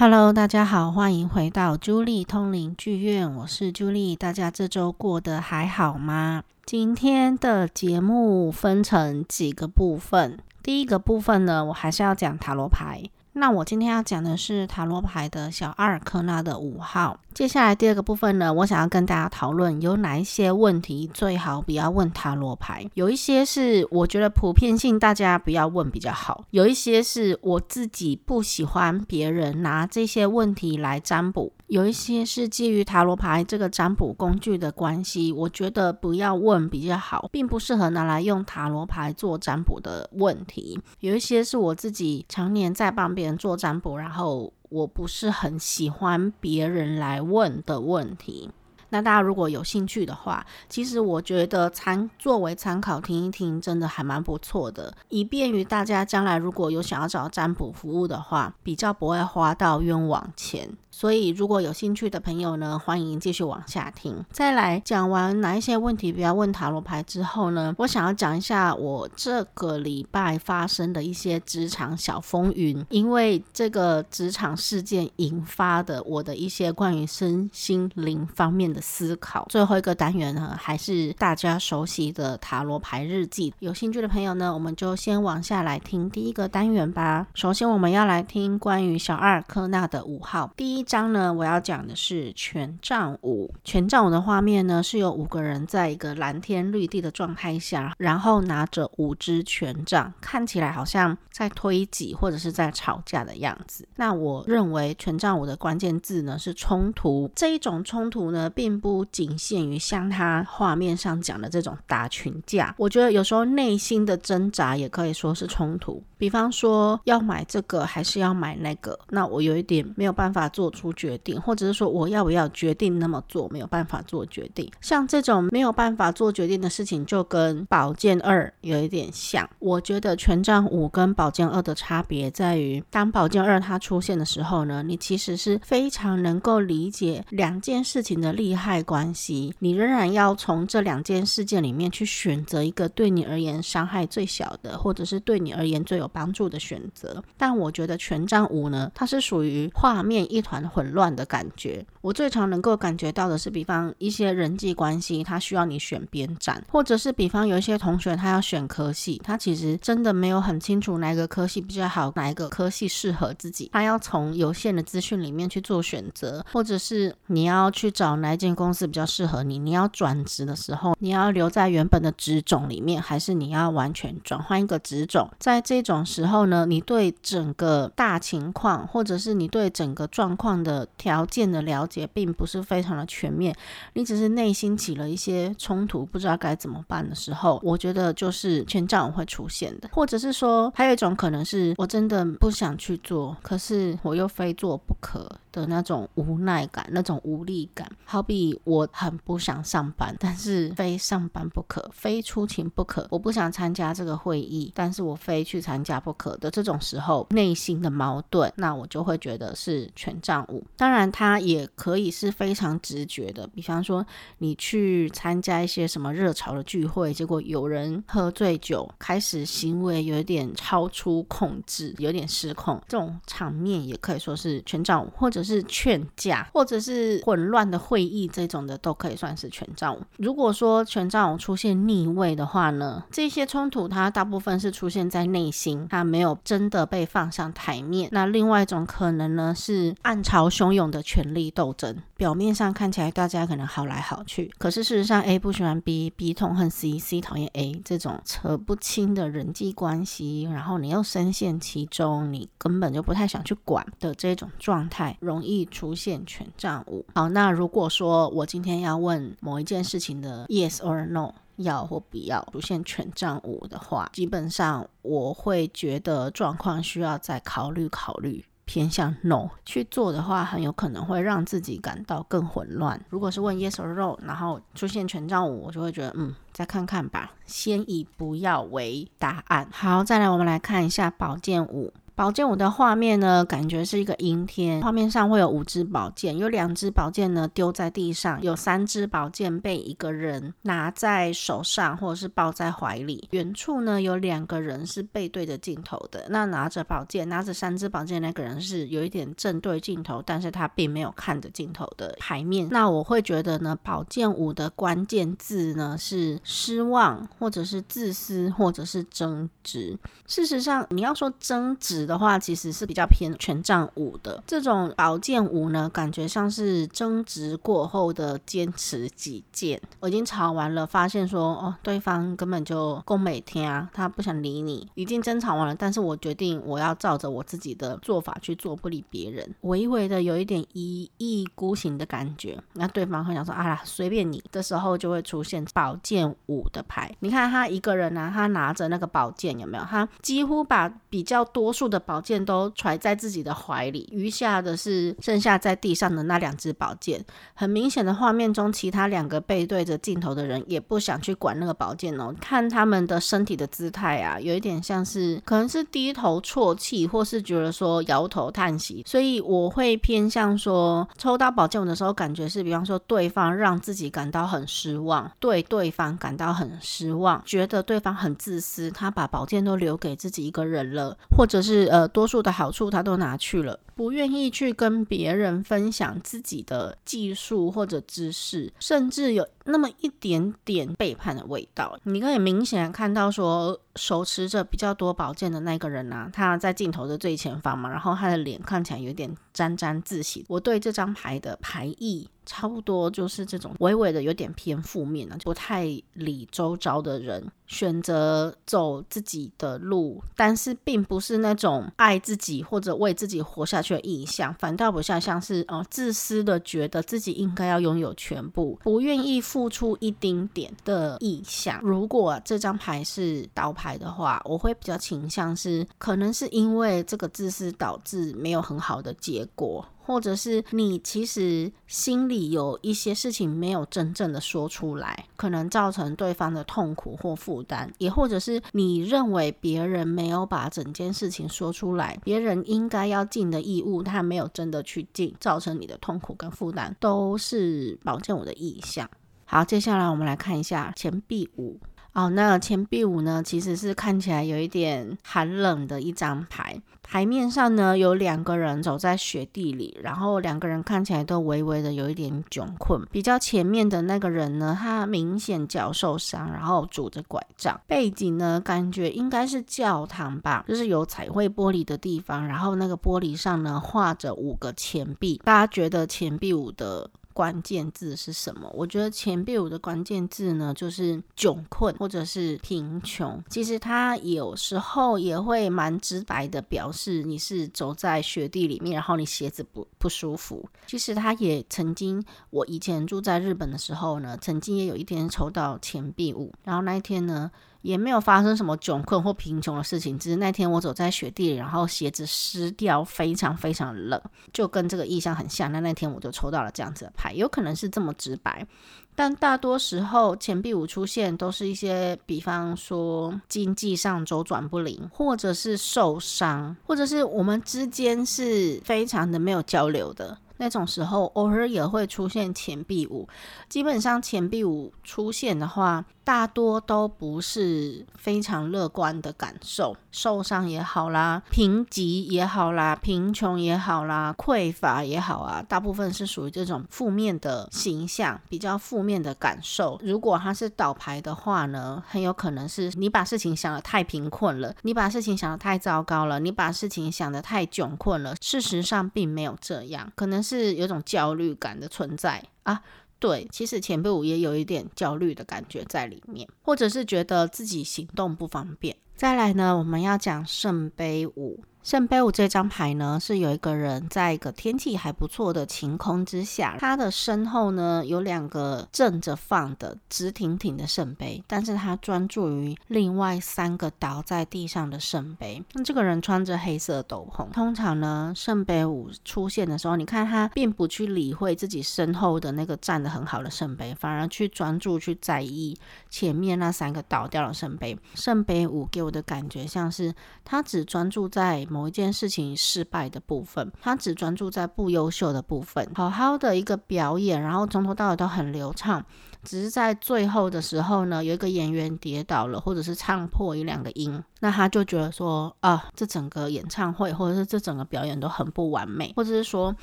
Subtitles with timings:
[0.00, 4.14] Hello，大家好，欢迎回到朱莉通灵剧院，我是朱莉。
[4.14, 6.44] 大家这周过得还好吗？
[6.64, 13.02] 今天的节目分成几个部分，第一个部分呢，我还是要讲塔罗牌。
[13.38, 17.20] 那我今天要讲的是塔罗牌的小阿尔克纳的五号。
[17.32, 22.84] 接下来第二个部分呢，我想要跟大家讨论有哪一些问题最好不要问塔罗牌。
[22.94, 40.78] 有一些是我觉得普遍性大家不要问比较好，有一些是我自己不喜欢别人拿这些问题来占卜，有一些是基于塔罗牌这个占卜工具的关系，我觉得不要问比较好，并不适合拿来用塔罗牌做占卜的问题。
[41.00, 44.52] 有一些是我自己常年在帮别人做占卜，然后。
[44.70, 48.50] 我不是很喜欢别人来问的问题。
[48.90, 60.68] 那大家如果有兴趣的话，其实我觉得参作为参考听一听，真的还蛮不错的，以便于大家将来如果有想要找占卜服务的话，比较不会花到冤枉钱。
[60.98, 64.24] 所以，如果有兴趣的朋友呢，欢迎继续往下听。
[64.32, 79.46] 再来讲完哪一些问题不要问塔罗牌之后呢，我想要讲一下我这个礼拜发生的一些职场小风云，因为这个职场事件引发的我的一些关于身心灵方面的思考。
[79.48, 83.54] 最后一个单元呢，还是大家熟悉的塔罗牌日记。
[83.60, 87.28] 有兴趣的朋友呢，我们就先往下来听第一个单元吧。
[87.34, 90.87] 首先，我们要来听关于小阿尔科纳的五号第一。
[90.88, 93.54] 章呢，我要讲的是权杖五。
[93.62, 103.86] 权杖五的画面呢，是有五个人在一个蓝天绿地的状态下，然后拿着五支权杖，看起来好像在推挤或者是在吵架的样子。
[103.96, 107.30] 那我认为权杖五的关键字呢是冲突。
[107.36, 112.74] 这一种冲突呢，并不仅限于像他画面上讲的这种打群架。
[112.78, 116.02] 我觉得有时候内心的挣扎也可以说是冲突。
[116.16, 124.70] 比方说要买这个还是要买那个，那我有一点没有办法做出决定，或者是说我要不要决定那么做，没有办法做决定。
[124.80, 129.48] 像这种没有办法做决定的事情，就跟宝剑二有一点像。
[129.58, 146.08] 我觉得权杖五跟宝剑二的差别在于，当宝剑二它出现的时候呢，你其实是非常能够理解两件事情的利害关系，你仍然要从这两件事件里面去选择一个对你而言伤害最小的，或者是对你而言最有。
[146.18, 151.84] 帮助的选择，但我觉得权杖五呢，它是属于画面一团混乱的感觉。
[152.00, 175.98] 我最常能够感觉到的是，比方一些人际关系，它需要你选边站，或者是比方有一些同学他要选科系，他其实真的没有很清楚哪一个科系比较好，哪一个科系适合自己，他要从有限的资讯里面去做选择，或者是你要去找哪一间公司比较适合你，你要转职的时候，你要留在原本的职种里面，还是你要完全转换一个职种，在这种。
[176.08, 183.54] 时候呢，你对整个大情况，或者是你对整个状况的条件的了解，并不是非常的全面，
[183.94, 195.28] 你只是内心起了一些冲突，不知道该怎么办的时候，我觉得就是权杖会出现的，或者是说，还有一种可能是我真的不想去做，可是我又非做不可。
[195.50, 203.06] 的那种无奈感，那种无力感，好比我很不想上班，但是非上班不可，非出勤不可。
[203.10, 210.44] 我不想参加这个会议，但是我非去参加不可的这种时候，内心的矛盾，那我就会觉得是权杖
[210.76, 214.04] 当然，它也可以是非常直觉的，比方说
[214.38, 225.58] 你去参加一些什么热潮的聚会，结果有人喝醉酒，开始行为有点超出控制，有点失控，这种场面也可以说是权杖，或者是。
[225.70, 229.96] 劝架，或者是混乱的会议这种的，都可以算是权杖。
[230.16, 238.08] 如果说权杖出现逆位的话呢，这些冲突它大部分是出现在内心，它没有真的被放上台面。
[238.12, 241.96] 那另外一种可能呢，是暗潮汹涌的权力斗争。
[242.14, 257.06] 表面上看起来大家可能好来好去，可是事实上 A 不喜欢 B，B 痛恨 C，C 讨厌 A，这种扯不清的人际关系，然后你又深陷其中，你根本就不太想去管的这种状态，容易出现权杖五。
[257.14, 268.44] 好，那如果说我今天要问某一件事情的 Yes or No，要或不要出现权杖五的话，基本上我会觉得状况需要再考虑考虑。
[268.68, 273.02] 偏向 no 去做的话，很有可能会让自己感到更混乱。
[273.08, 279.66] 如果是问 yes or no，然后出现权杖五，我就会觉得嗯，再看看吧，先以不要为答案。
[279.72, 281.94] 好，再来我们来看一下宝剑五。
[282.18, 293.28] 宝剑五的画面呢，感觉是一个阴天，画面上会有五支宝剑，有两支宝剑呢丢在地上，有三支宝剑被一个人拿在手上或者是抱在怀里。
[293.30, 302.66] 远处呢有两个人是背对着镜头的，那拿着宝剑，拿着三支宝剑那个人是有一点正对镜头，但是他并没有看着镜头的牌面。
[302.72, 309.96] 那我会觉得呢，宝剑五的关键字呢是失望，或者是自私，或者是争执。
[310.26, 319.80] 事实上，你要说争执的话，其实是比较偏权杖五的这种宝剑五呢，感觉像是争执过后的坚持己见。
[320.00, 324.88] 我已经吵完了，发现说哦，对方根本就讲不听啊，他不想理你。
[324.94, 332.58] 已经争吵完了，但是我决定我要照着我自己的做法去做，不理别人，微微的有一点一意孤行的感觉。
[332.72, 337.14] 那对方会想说啊，随便你的时候，就会出现宝剑五的牌。
[337.20, 339.84] 你看他一个人呢、他拿着那个宝剑有没有？
[339.84, 347.24] 他几乎把比较多数的宝剑都揣在自己的怀里，余下的是剩下在地上的那两支宝剑。
[347.54, 352.34] 很明显的画面中，其他两个背对着镜头的人也不想去管那个宝剑哦。
[352.40, 359.02] 看他们的身体的姿态啊，有一点像是可能是低头啜泣，或是觉得说摇头叹息。
[359.06, 373.78] 所以我会偏向说，抽到宝剑的时候，感觉是比方说对方让自己感到很失望，对对方感到很失望，觉得对方很自私，他把宝剑都留给自己一个人了，或者是呃多数的好处他都拿去了。
[373.98, 381.98] 不愿意去跟别人分享自己的技术或者知识，甚至有那么一点点背叛的味道。
[382.04, 390.44] 你可以明显看到，说手持着比较多宝剑的那个人啊，他在镜头的最前方嘛，然后他的脸看起来有点沾沾自喜。
[390.46, 411.80] 我对这张牌的牌意差不多就是这种微微的有点偏负面的，不太理周遭的人，选择走自己的路，但是并不是那种爱自己或者为自己活下去的意向，反倒不像像是哦自私的觉得自己应该要拥有全部，不愿意付出一丁点的意向。
[411.82, 419.84] 如果这张牌是倒牌的话，我会比较倾向是可能是因为这个自私导致没有很好的结果。
[420.08, 439.06] 或者是你其实心里有一些事情没有真正的说出来，可能造成对方的痛苦或负担，也或者是你认为别人没有把整件事情说出来，别人应该要尽的义务，他没有真的去尽，造成你的痛苦跟负担，都是宝剑五的意象。
[439.44, 441.78] 好，接下来我们来看一下钱币五。
[442.18, 446.82] 哦，那钱币五呢，其实是看起来有一点寒冷的一张牌。
[447.00, 453.00] 牌面上呢，有两个人走在雪地里，然后两个人看起来都微微的有一点窘困。
[453.12, 457.80] 比较前面的那个人呢，他明显脚受伤，然后拄着拐杖。
[457.86, 465.40] 背景呢，感觉应该是教堂吧，就是有彩绘玻璃的地方，然后那个玻璃上呢，画着五个钱币。
[465.44, 468.68] 大家觉得钱币五的关键字是什么？
[468.74, 473.40] 我觉得钱币五的关键字呢，就是窘困或者是贫穷。
[473.48, 480.68] 其实它有时候也会蛮直白的表示你是走在雪地里面，然后你鞋子不不舒服。
[480.88, 482.20] 其实他也曾经，
[482.50, 487.48] 我以前住在日本的时候呢，曾经也有一天抽到钱币五，然后那一天呢。
[487.88, 494.20] 也没有发生什么窘困或贫穷的事情，只是那天我走在雪地里，然后鞋子湿掉，非常非常冷，
[494.52, 495.72] 就跟这个意象很像。
[495.72, 498.66] 那那天我就抽到了这样子的牌，有可能是这么直白，
[499.14, 510.36] 但大多时候钱币五出现都是一些，比方说经济上周转不灵，或者是受伤，或者是我们之间是非常的没有交流的。
[510.60, 513.28] 那种时候，偶尔也会出现钱币五。
[513.68, 519.96] 基本上，钱币五出现的话，大多都不是非常乐观的感受。
[520.10, 529.98] 受伤也好啦，贫瘠也好啦，贫穷也好啦，匮乏也好啊，大部分是属于这种负面的形象，比较负面的感受。
[530.02, 538.34] 如果它是倒牌的话呢，很有可能是你把事情想得太贫困了，你把事情想得太糟糕了，你把事情想得太窘困了。
[538.42, 540.58] 事实上，并没有这样，可能是。
[540.58, 542.82] 是有种焦虑感的存在啊，
[543.18, 548.96] 对，其实前辈五也有一点焦虑的感觉在里面，或者是觉得自己行动不方便。
[549.16, 551.58] 再来呢，我们要讲圣杯五。
[551.88, 565.64] 圣杯五这张牌呢，是有一个人在一个天气还不错的晴空之下，他的身后呢有两个正着放的直挺挺的圣杯，但是他专注于另外三个倒在地上的圣杯。
[565.72, 575.74] 那这个人穿着黑色斗篷，通常呢圣杯五出现的时候，你看他并不去理会自己身后的那个站得很好的圣杯，反而去专注去在意
[576.10, 577.98] 前面那三个倒掉的圣杯。
[578.14, 580.14] 圣杯五给我的感觉像是
[580.44, 589.04] 他只专注在某一件事情失败的部分，他只专注在不优秀的部分，好好的一个表演，然后从头到尾都很流畅。
[589.44, 599.74] 只是在最后的时候呢，有一个演员跌倒了，或者是唱破一两个音，那他就觉得说啊，这整个演唱会或者是这整个表演都很不完美，或者是说，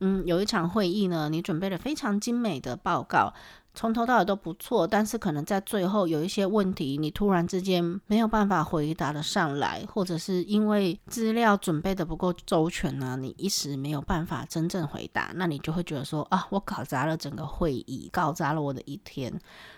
[0.00, 3.32] 嗯，有一场会议呢，你准备了非常精美的报告。
[3.74, 19.32] 从头到尾都不错，但是可能在最后有一些问题，你突然之间没有办法回答得上来，或者是因为资料准备的不够周全呢，你一时没有办法真正回答，那你就会觉得说啊，我搞砸了整个会议，搞砸了我的一天。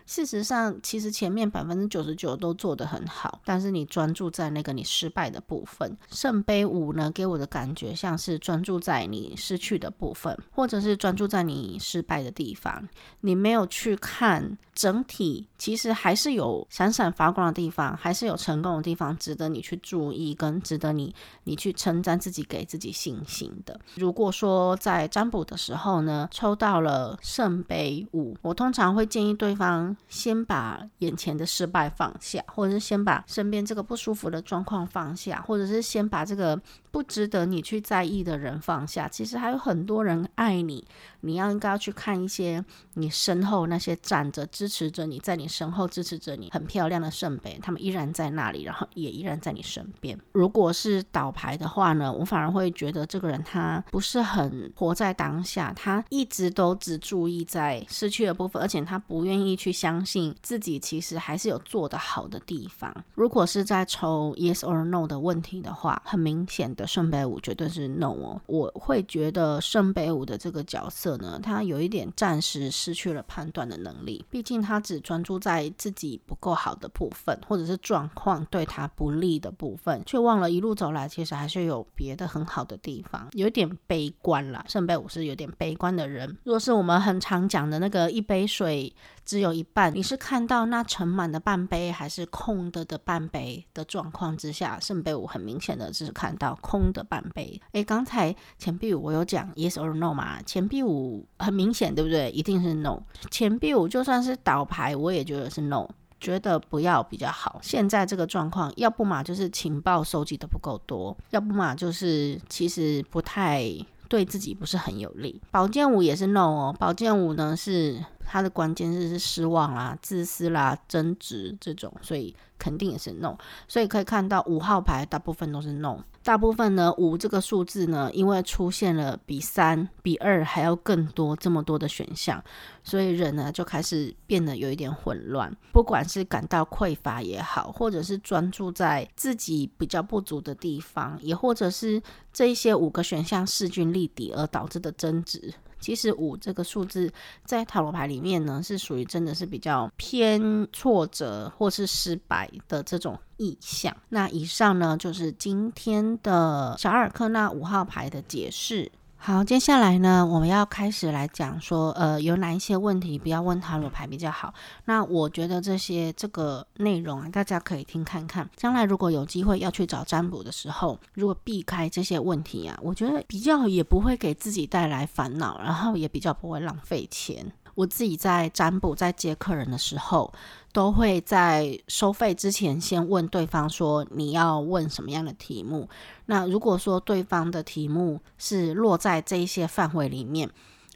[0.07, 5.97] 事实上，其实前面百分之九十九都做得很好，但是你专注在那个你失败的部分。
[6.11, 12.89] 圣杯五呢，给我的感觉像是专注在你失去的部分，或者是专注在你失败的地方，
[13.21, 14.59] 你没有去看。
[14.75, 23.79] 整体其实还是有闪闪发光的地方，还是有成功的地方，值得你去注意，跟值得你你去称赞自己，给自己信心的。
[23.95, 36.61] 如果说在占卜的时候呢，抽到了圣杯五，我通常会建议对方先把眼前的失败放下，或者是先把身边这个不舒服的状况放下，或者是先把这个
[36.95, 39.09] 不值得你去在意的人放下。
[39.09, 40.87] 其实还有很多人爱你，
[41.23, 44.45] 你要应该要去看一些你身后那些站着。
[44.55, 50.17] 支持着你，在你身后支持着你，很漂亮的圣杯，他们依然在那里，然后也依然在你身边。
[50.31, 62.95] 如果是倒牌的话呢，我反而会觉得这个人他不是很活在当下，他一直都只注意在失去的部分，而且他不愿意去相信自己其实还是有做得好的地方。
[63.15, 68.41] 如果是在抽 yes or no 的问题的话，很明显的圣杯五绝对是 no 哦。
[68.47, 74.65] 我会觉得圣杯五的这个角色呢，他有一点暂时失去了判断的能力，毕竟。
[74.65, 84.65] 他只专注在自己不够好的部分，或者是状况对他不利的部分，却忘了一路走来其实还是有别的很好的地方，有点悲观啦。
[84.67, 86.39] 圣杯五是有点悲观的人。
[86.45, 88.91] 若是我们很常讲的那个一杯水
[89.25, 97.61] 只有一半，你是看到那盛满的半杯，还是空的的半杯的状况之下，圣杯五很明显的只是看到空的半杯。
[97.73, 100.43] 诶，刚才钱币五我有讲 yes or no 嘛？
[100.43, 102.31] 钱币五很明显，对不对？
[102.33, 103.01] 一定是 no。
[103.31, 105.89] 钱币五就算是倒牌，我也觉得是 no，
[106.21, 107.59] 觉得不要比较好。
[107.63, 113.65] 现在这个状况，要不嘛就是情报收集的不够多，要不嘛就是其实不太
[114.09, 115.41] 对自己不是很有利。
[115.51, 118.05] 宝剑五也是 no 哦，宝剑五呢是。
[118.25, 123.37] 它的关键是是失望啦、自私啦、争执这种，所以肯定也是 no。
[123.69, 125.99] 所以可以看到五号牌大部分都是 no。
[126.23, 132.43] 大部分呢，五这个数字呢，因为出现了比三、比二还要更多这么多的选项，
[132.83, 135.55] 所以人呢就开始变得有一点混乱。
[135.71, 142.03] 不管是感到匮乏也好，或者是专注在自己比较不足的地方，也或者是
[142.33, 145.53] 这一些五个选项势均力敌而导致的争执。
[145.85, 147.13] 其实五这个数字
[147.45, 153.95] 在塔罗牌里面呢，是属于真的是比较偏挫折或是失败的这种意象。
[154.09, 158.91] 那以上呢，就是今天的小阿卡纳五号牌的解释。
[159.27, 164.53] 好，接下来呢，我们要开始来讲说，呃，有哪一些问题不要问塔罗牌比较好。
[164.85, 168.47] 那我觉得这些这个内容啊，大家可以听看看。
[168.55, 177.51] 将来如果有机会要去找占卜的时候，如果避开这些问题啊，我觉得比较也不会给自己带来烦恼，然后也比较不会浪费钱。
[177.75, 180.33] 我自己在占卜在接客人的时候，
[180.75, 185.89] 都会在收费之前先问对方说，你要问什么样的题目。
[186.27, 190.51] 那如果说对方的题目是落在这一些范围里面。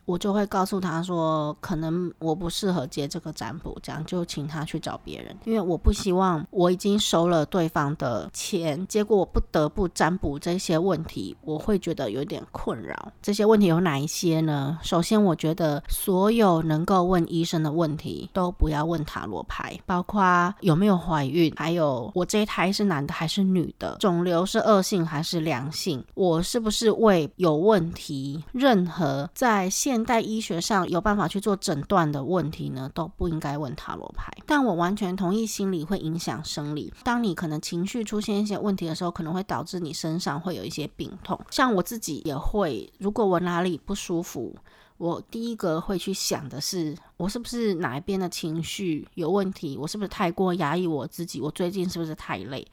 [0.09, 13.13] 我就会告诉他说，可能我不适合接这个占卜，这样就请他去找别人，因为我不希望我已经收了对方的钱，结果我不得不占卜这些问题，我会觉得有点困扰。
[13.21, 14.79] 这些问题有哪一些呢？
[14.83, 34.33] 首先，我觉得所有能够问医生的问题都不要问塔罗牌，包括有没有怀孕，还有我这一胎是男的还是女的，肿瘤是恶性还是良性，我是不是胃有问题，任何在现现代医学上有办法去做诊断的问题呢，都不应该问塔罗牌。
[34.47, 36.93] 但我完全同意，心理会影响生理。
[37.03, 41.37] 当你可能情绪出现一些问题的时候，可能会导致你身上会有一些病痛。
[41.51, 44.55] 像我自己也会，如果我哪里不舒服，
[44.99, 49.77] 我第一个会去想的是，我是不是哪一边的情绪有问题？
[49.77, 51.41] 我是不是太过压抑我自己？
[51.41, 52.65] 我最近是不是太累？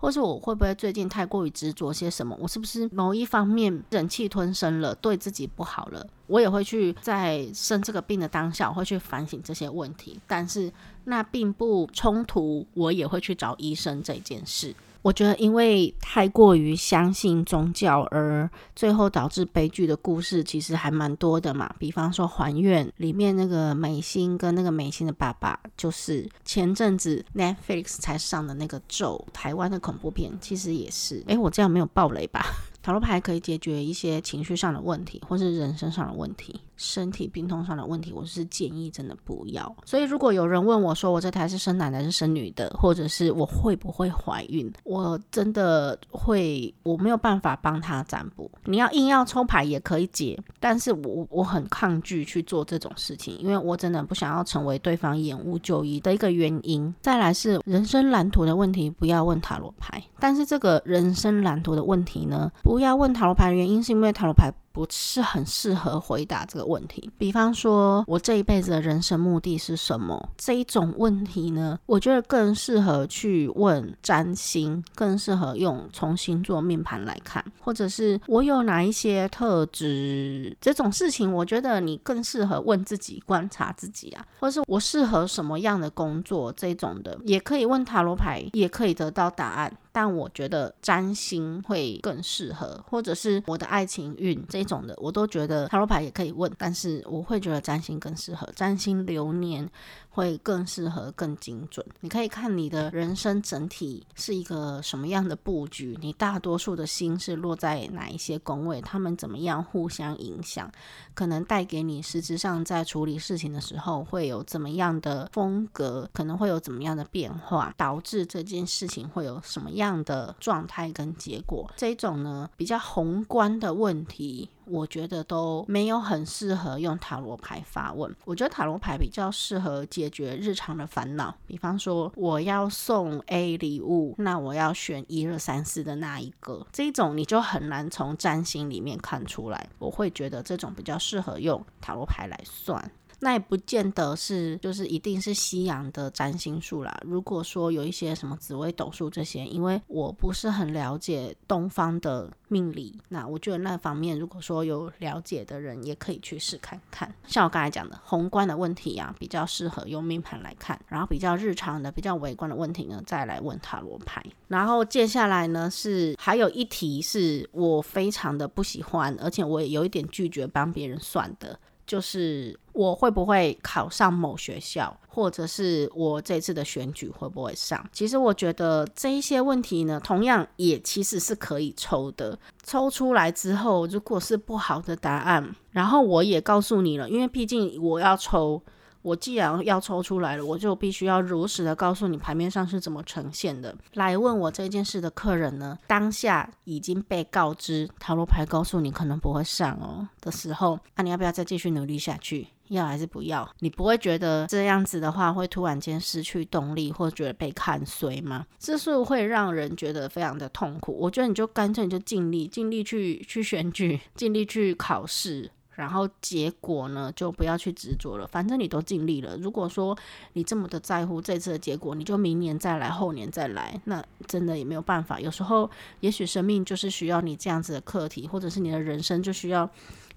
[0.00, 2.34] 或是我会不会最近太过于执着些什么？
[2.40, 6.06] 我是不是某一方面忍气吞声了，对自己不好了？
[6.26, 10.18] 我也会去在生这个病的当下，我会去反省这些问题。
[10.26, 10.72] 但是
[11.04, 14.74] 那并不冲突，我也会去找医生这件事。
[15.02, 21.74] 我觉得，因为太过于相信宗教，而最后导致悲剧的故事，其实还蛮多的嘛。
[21.78, 31.22] 比方说《还愿》里面那个美心跟那个美心的爸爸，就是前阵子 Netflix 才上的那个咒，台湾的恐怖片，其实也是。
[31.26, 32.44] 诶，我这样没有爆雷吧？
[32.82, 36.60] 塔罗牌可以解决一些情绪上的问题，或是人生上的问题。
[36.80, 39.76] 身体病痛上的问题，我是建议真的不要。
[39.84, 48.50] 所以，如果有人问我说我这胎是生男的还是生女的，或者是我会不会怀孕，我真的会，我没有办法帮他占卜。
[48.64, 56.94] 你要硬要抽牌也可以解，但是我我很抗拒去做这种事情，因为我真的不想要成为对方延误就医的一个原因。
[57.02, 60.02] 再来是人生蓝图的问题，不要问塔罗牌。
[60.18, 64.50] 但是这个人生蓝图的问题呢，不要问塔罗牌的原因是因为塔罗牌。
[64.72, 67.10] 不是很适合回答这个问题。
[67.18, 70.28] 比方说，我这一辈子的人生目的是什么？
[70.36, 80.56] 这一种问题呢，我觉得更适合去问占星，更适合用从星座命盘来看，或者是我有哪一些特质？
[80.60, 86.52] 这种事情，我觉得你更适合问自己，观察自己啊，或者是我适合什么样的工作？
[86.52, 89.72] 这种的也可以问塔罗牌，也可以得到答案。
[89.92, 99.68] 但我觉得占星会更适合，或者是我的爱情运这种的，我都觉得塔罗牌也可以问，但是我会觉得占星更适合，占星流年
[100.10, 101.84] 会更适合、更精准。
[102.00, 110.70] 你可以看你的人生整体是一个什么样的布局，你大多数的心是落在哪一些宫位，他们怎么样互相影响，
[111.14, 119.70] 可能带给你实质上在处理事情的时候会有怎么样的风格，可能会有怎么样的变化，导致这件事情会有什么。
[119.70, 128.14] 样的状态跟结果，这种呢比较宏观的问题，我觉得都没有很适合用塔罗牌发问。
[128.24, 139.68] 我觉得塔罗牌比较适合解决日常的烦恼，比方说我要送 A 礼物，那我要选一二三四的那一个，这种你就很难从占星里面看出来。
[139.78, 142.90] 我会觉得这种比较适合用塔罗牌来算。
[143.20, 147.00] 那也不见得是，就是一定是西洋的占星术啦。
[147.04, 157.14] 如果说有一些什么紫微斗数这些，因为我不是很了解东方的命理，那我觉得那方面如果说有了解的人，也可以去试看看。
[157.26, 164.24] 像我刚才讲的宏观的问题啊，比较适合用命盘来看，然后比较日常的、比较微观的问题呢，再来问塔罗牌。
[164.48, 171.58] 然后接下来呢，是还有一题是我非常的不喜欢，而且我也有一点拒绝帮别人算的。
[171.86, 177.84] 就是我会不会考上某学校，或者是我这次的选举会不会上？
[177.92, 182.38] 其实我觉得这一些问题呢，同样也其实是可以抽的。
[182.64, 188.62] 抽出来之后，如果是不好的答案，然后我也告诉你了，因为毕竟我要抽。
[189.02, 193.74] 我既然要抽出来了，我就必须要如实的告诉你牌面上是怎么呈现的。
[193.94, 202.48] 来问我这件事的客人呢，当下已经被告知塔罗牌告诉你可能不会上哦的时候，那、你要不要再继续努力下去？
[202.70, 203.48] 要还是不要？
[203.60, 208.46] 你不会觉得这样子的话会突然间失去动力，或觉得被看衰吗？
[208.58, 210.96] 这是会让人觉得非常的痛苦。
[210.98, 215.50] 我觉得你就干脆你就尽力尽力去去选举，尽力去考试。
[215.76, 219.34] 然后结果呢，就不要去执着了，反正你都尽力了。
[219.38, 219.96] 如果说
[220.34, 225.18] 你这么的在乎这次的结果，你就明年再来，后年再来，那真的也没有办法。
[225.18, 229.70] 有时候，也许生命就是需要你这样子的课题，或者是你的人生就需要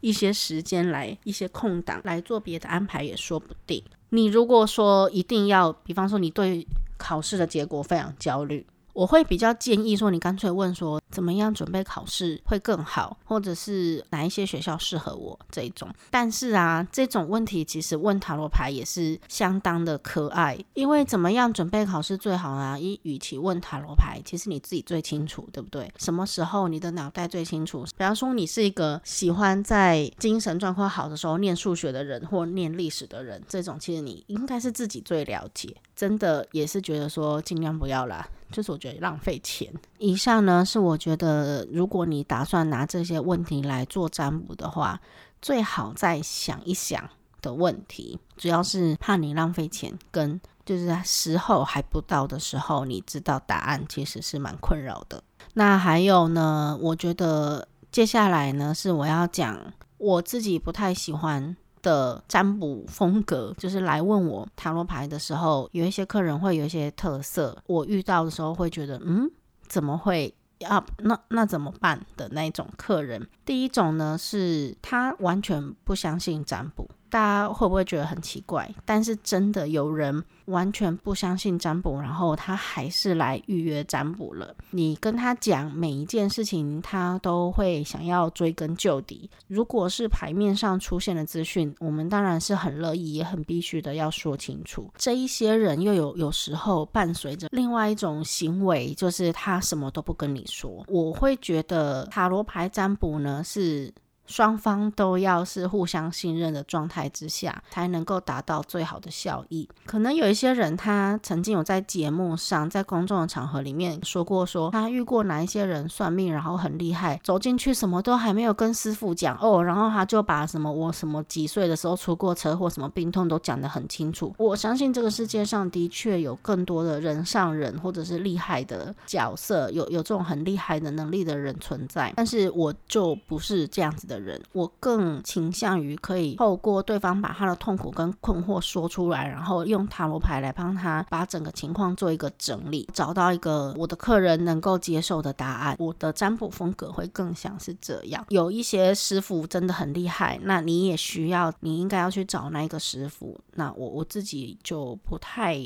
[0.03, 3.81] 一些时间来，一些空档来做别的安排，也说不定。
[4.09, 8.65] 你如果说一定要，比方说你对考试的结果非常焦虑。
[8.93, 15.89] 我会比较建议说，你干脆问说怎么样准备考试会更好，或者是哪一些学校适合我这一种。
[16.09, 22.77] 但是啊，这种问题其实问塔罗牌也是相当的可爱，因为怎么样准备考试最好啊？
[22.77, 25.91] 一与其问塔罗牌，其实你自己最清楚，对不对？
[25.97, 27.83] 什么时候你的脑袋最清楚？
[27.83, 35.75] 比方说，你是一个喜欢在精神状况好的时候念数学的人，或念历史的人，这种其实你应该是自己最了解。
[36.03, 38.27] 真的也是觉得说尽量不要啦。
[38.51, 39.71] 就是我觉得浪费钱。
[39.99, 44.99] 以上呢是我觉得，如果你打算拿这些问题来做占卜的话，
[45.41, 47.09] 最好再想一想
[47.41, 48.19] 的问题。
[48.35, 55.23] 主要是怕你浪费钱，跟就是时候还不到的时候，你知道答案其实是蛮困扰的。
[55.53, 69.29] 那还有呢，我觉得接下来呢是我要讲我自己不太喜欢的占卜风格，就是来问我塔罗牌的时候，有一些客人会有一些特色，我遇到的时候会觉得，嗯，
[69.67, 70.33] 怎么会
[70.65, 70.83] 啊？
[70.97, 73.27] 那那怎么办的那种客人？
[73.45, 76.89] 第一种呢，是他完全不相信占卜。
[77.09, 78.73] 大家会不会觉得很奇怪？
[78.85, 84.55] 但是真的有人完全不相信占卜，然后他还是来预约占卜了。
[84.71, 89.29] 你跟他讲每一件事情，他都会想要追根究底。
[89.47, 94.91] 如果是牌面上出现的资讯，我们当然是很乐意，也很必须的要说清楚。
[94.97, 100.83] 这一些人又有有时候伴随着另外一种行为，就是他什么都不跟你说。
[100.87, 103.93] 我会觉得塔罗牌占卜呢是。
[104.25, 109.67] 双方都要是互相信任的状态之下，才能够达到最好的效益。
[109.85, 124.33] 可能有一些人，他曾经有在节目上，在公众的场合里面说过说，他遇过哪一些人算命，然后很厉害，走进去什么都还没有跟师傅讲哦，然后他就把什么我什么几岁的时候出过车祸，什么病痛都讲得很清楚。
[124.37, 134.12] 我相信这个世界上的确有更多的人上人，或者是厉害的角色，有有这种很厉害的能力的人存在，但是我就不是这样子的。
[134.13, 145.75] 的人，我更倾向于可以透过对方把他的痛苦跟困惑说出来，然后用塔罗牌来帮他把整个情况做一个整理，找到一个我的客人能够接受的答案。
[145.79, 148.25] 我的占卜风格会更像是这样。
[148.29, 153.39] 有一些师傅真的很厉害，那你也需要，你应该要去找那一个师傅。
[153.55, 155.57] 那我我自己就不太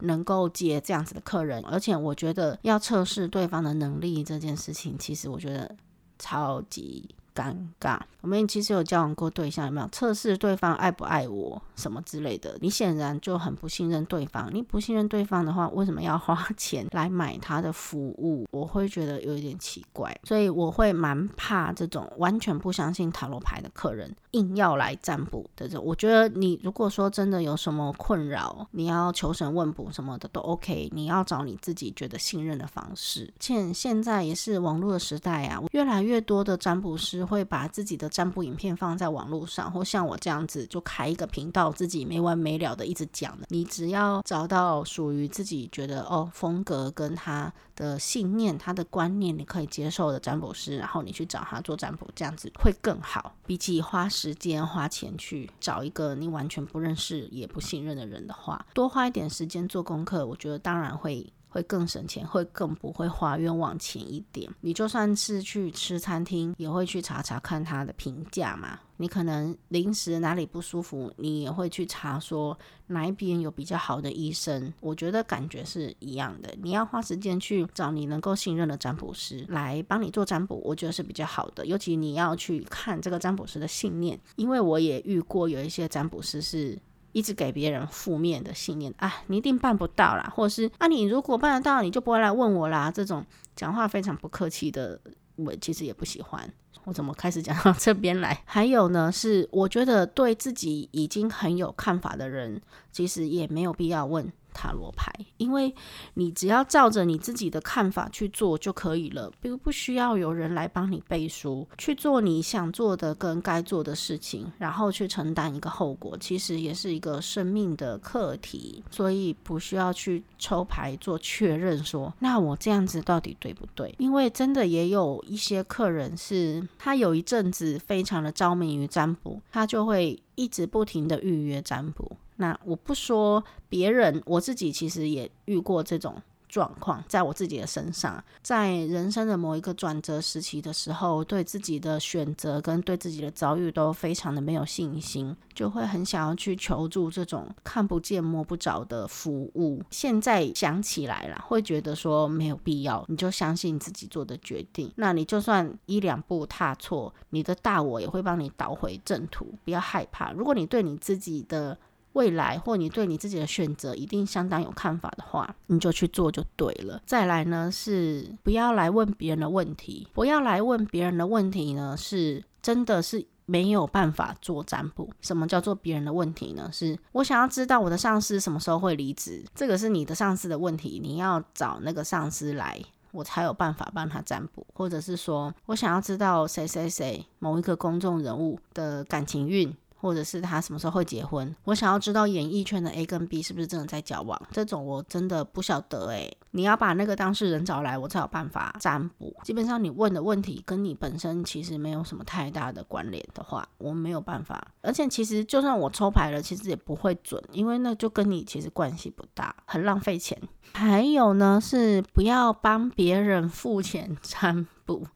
[0.00, 5.76] 能够接这样子的客人，而且我觉得要测试对方的能力这件事情，其实我觉得
[6.18, 7.08] 超级。
[7.34, 12.56] 尴尬，我们其实有交往过对象，有没有测试对方爱不爱我什么之类的？
[12.60, 14.50] 你显然就很不信任对方。
[14.52, 18.46] 你不信任对方的话，为什么要花钱来买他的服务？
[18.50, 25.84] 我会觉得有一点奇怪， 所以我会蛮怕这种完全不相信塔罗牌的客人硬要来占卜的这种。
[25.84, 33.32] 我觉得你如果说真的有什么困扰，你要求神问卜什么的都 OK，你要找你自己觉得信任的方式。
[33.38, 37.19] 现现在也是网络的时代啊，越来越多的占卜师。
[37.24, 43.46] 会把自己的占卜影片放在网络上，或像我这样子就开一个频道，自己没完没了的一直讲的。
[43.48, 53.34] 你只要找到属于自己觉得哦风格跟他的信念、他的观念你可以接受的占卜师，然后你去找他做占卜，这样子会更好。
[53.46, 61.32] 比起花时间花钱去找一个你完全不认识也不信任的人的话，多花一点时间做功课，我觉得当然会。
[61.50, 64.50] 会更省钱，会更不会花冤枉钱一点。
[64.60, 68.78] 你就算是去吃餐厅，也会去查查看他的评价嘛。
[68.96, 74.72] 你可能临时哪里不舒服，你也会去查说哪一边有比较好的医生。
[74.80, 76.54] 我觉得感觉是一样的。
[76.62, 81.64] 你要花时间去找你能够信任的占卜师来帮你做占卜，我觉得是比较好的。
[81.64, 86.78] 尤其你要去看这个占卜师的信念，因为我也遇过有一些占卜师是。
[87.12, 92.90] 一直给别人负面的信念啊，你一定办不到啦，或者是啊，你如果办得到，你就不会来问我啦。
[92.90, 93.24] 这种
[93.56, 95.00] 讲话非常不客气的，
[95.36, 96.52] 我其实也不喜欢。
[96.84, 98.40] 我怎么开始讲到这边来？
[98.46, 104.32] 还有呢，是我觉得对自己已经很有看法的人，其实也没有必要问。
[104.52, 105.74] 塔罗牌，因为
[106.14, 123.94] 你只要照着你自己的看法去做就可以了，不不需要有人来帮你背书，去做你想做的跟该做的事情，然后去承担一个后果，其实也是一个生命的课题，所以不需要去抽牌做确认说，那我这样子到底对不对？
[123.98, 132.16] 因为真的也有一些客人是，他有一阵子非常的着迷于占卜，他就会一直不停的预约占卜。
[132.40, 149.80] 那我不说别人，我自己其实也遇过这种状况，在我自己的身上，在人生的某一个转折时期的时候，对自己的选择跟对自己的遭遇都非常的没有信心，就会很想要去求助这种看不见摸不着的服务。
[149.90, 154.90] 现在想起来了，会觉得说没有必要，你就相信自己做的决定。
[154.96, 160.32] 那你就算一两步踏错，你的大我也会帮你导回正途，不要害怕。
[160.32, 161.78] 如果你对你自己的
[162.12, 167.00] 未来或你对你自己的选择一定相当有看法的话，你就去做就对了。
[167.06, 175.08] 再来呢，是不要来问别人的问题，不要来问别人的问题呢，是真的是没有办法做占卜。
[175.20, 176.68] 什么叫做别人的问题呢？
[176.72, 182.80] 是我想要知道我的上司什么时候会离职，这个是你的上司的问题，你要找那个上司来，
[183.12, 184.66] 我才有办法帮他占卜。
[184.74, 189.72] 或者是说我想要知道谁谁谁某一个公众人物的感情运。
[190.00, 191.54] 或者是他什么时候会结婚？
[191.64, 194.40] 我想要知道演艺圈的 A 跟 B 是不是真的在交往？
[194.50, 196.36] 这种我真的不晓得诶。
[196.52, 199.32] 你要把那个当事人找来，我才有办法占卜。
[199.44, 204.66] 基本上你问的问题跟你本身其实没有什么太大的关联的话，我没有办法。
[204.80, 210.40] 而且其实就算我抽牌了，其实也不会准，因为那就跟你其实关系不大，很浪费钱。
[210.72, 214.66] 还有呢，是不要帮别人付钱占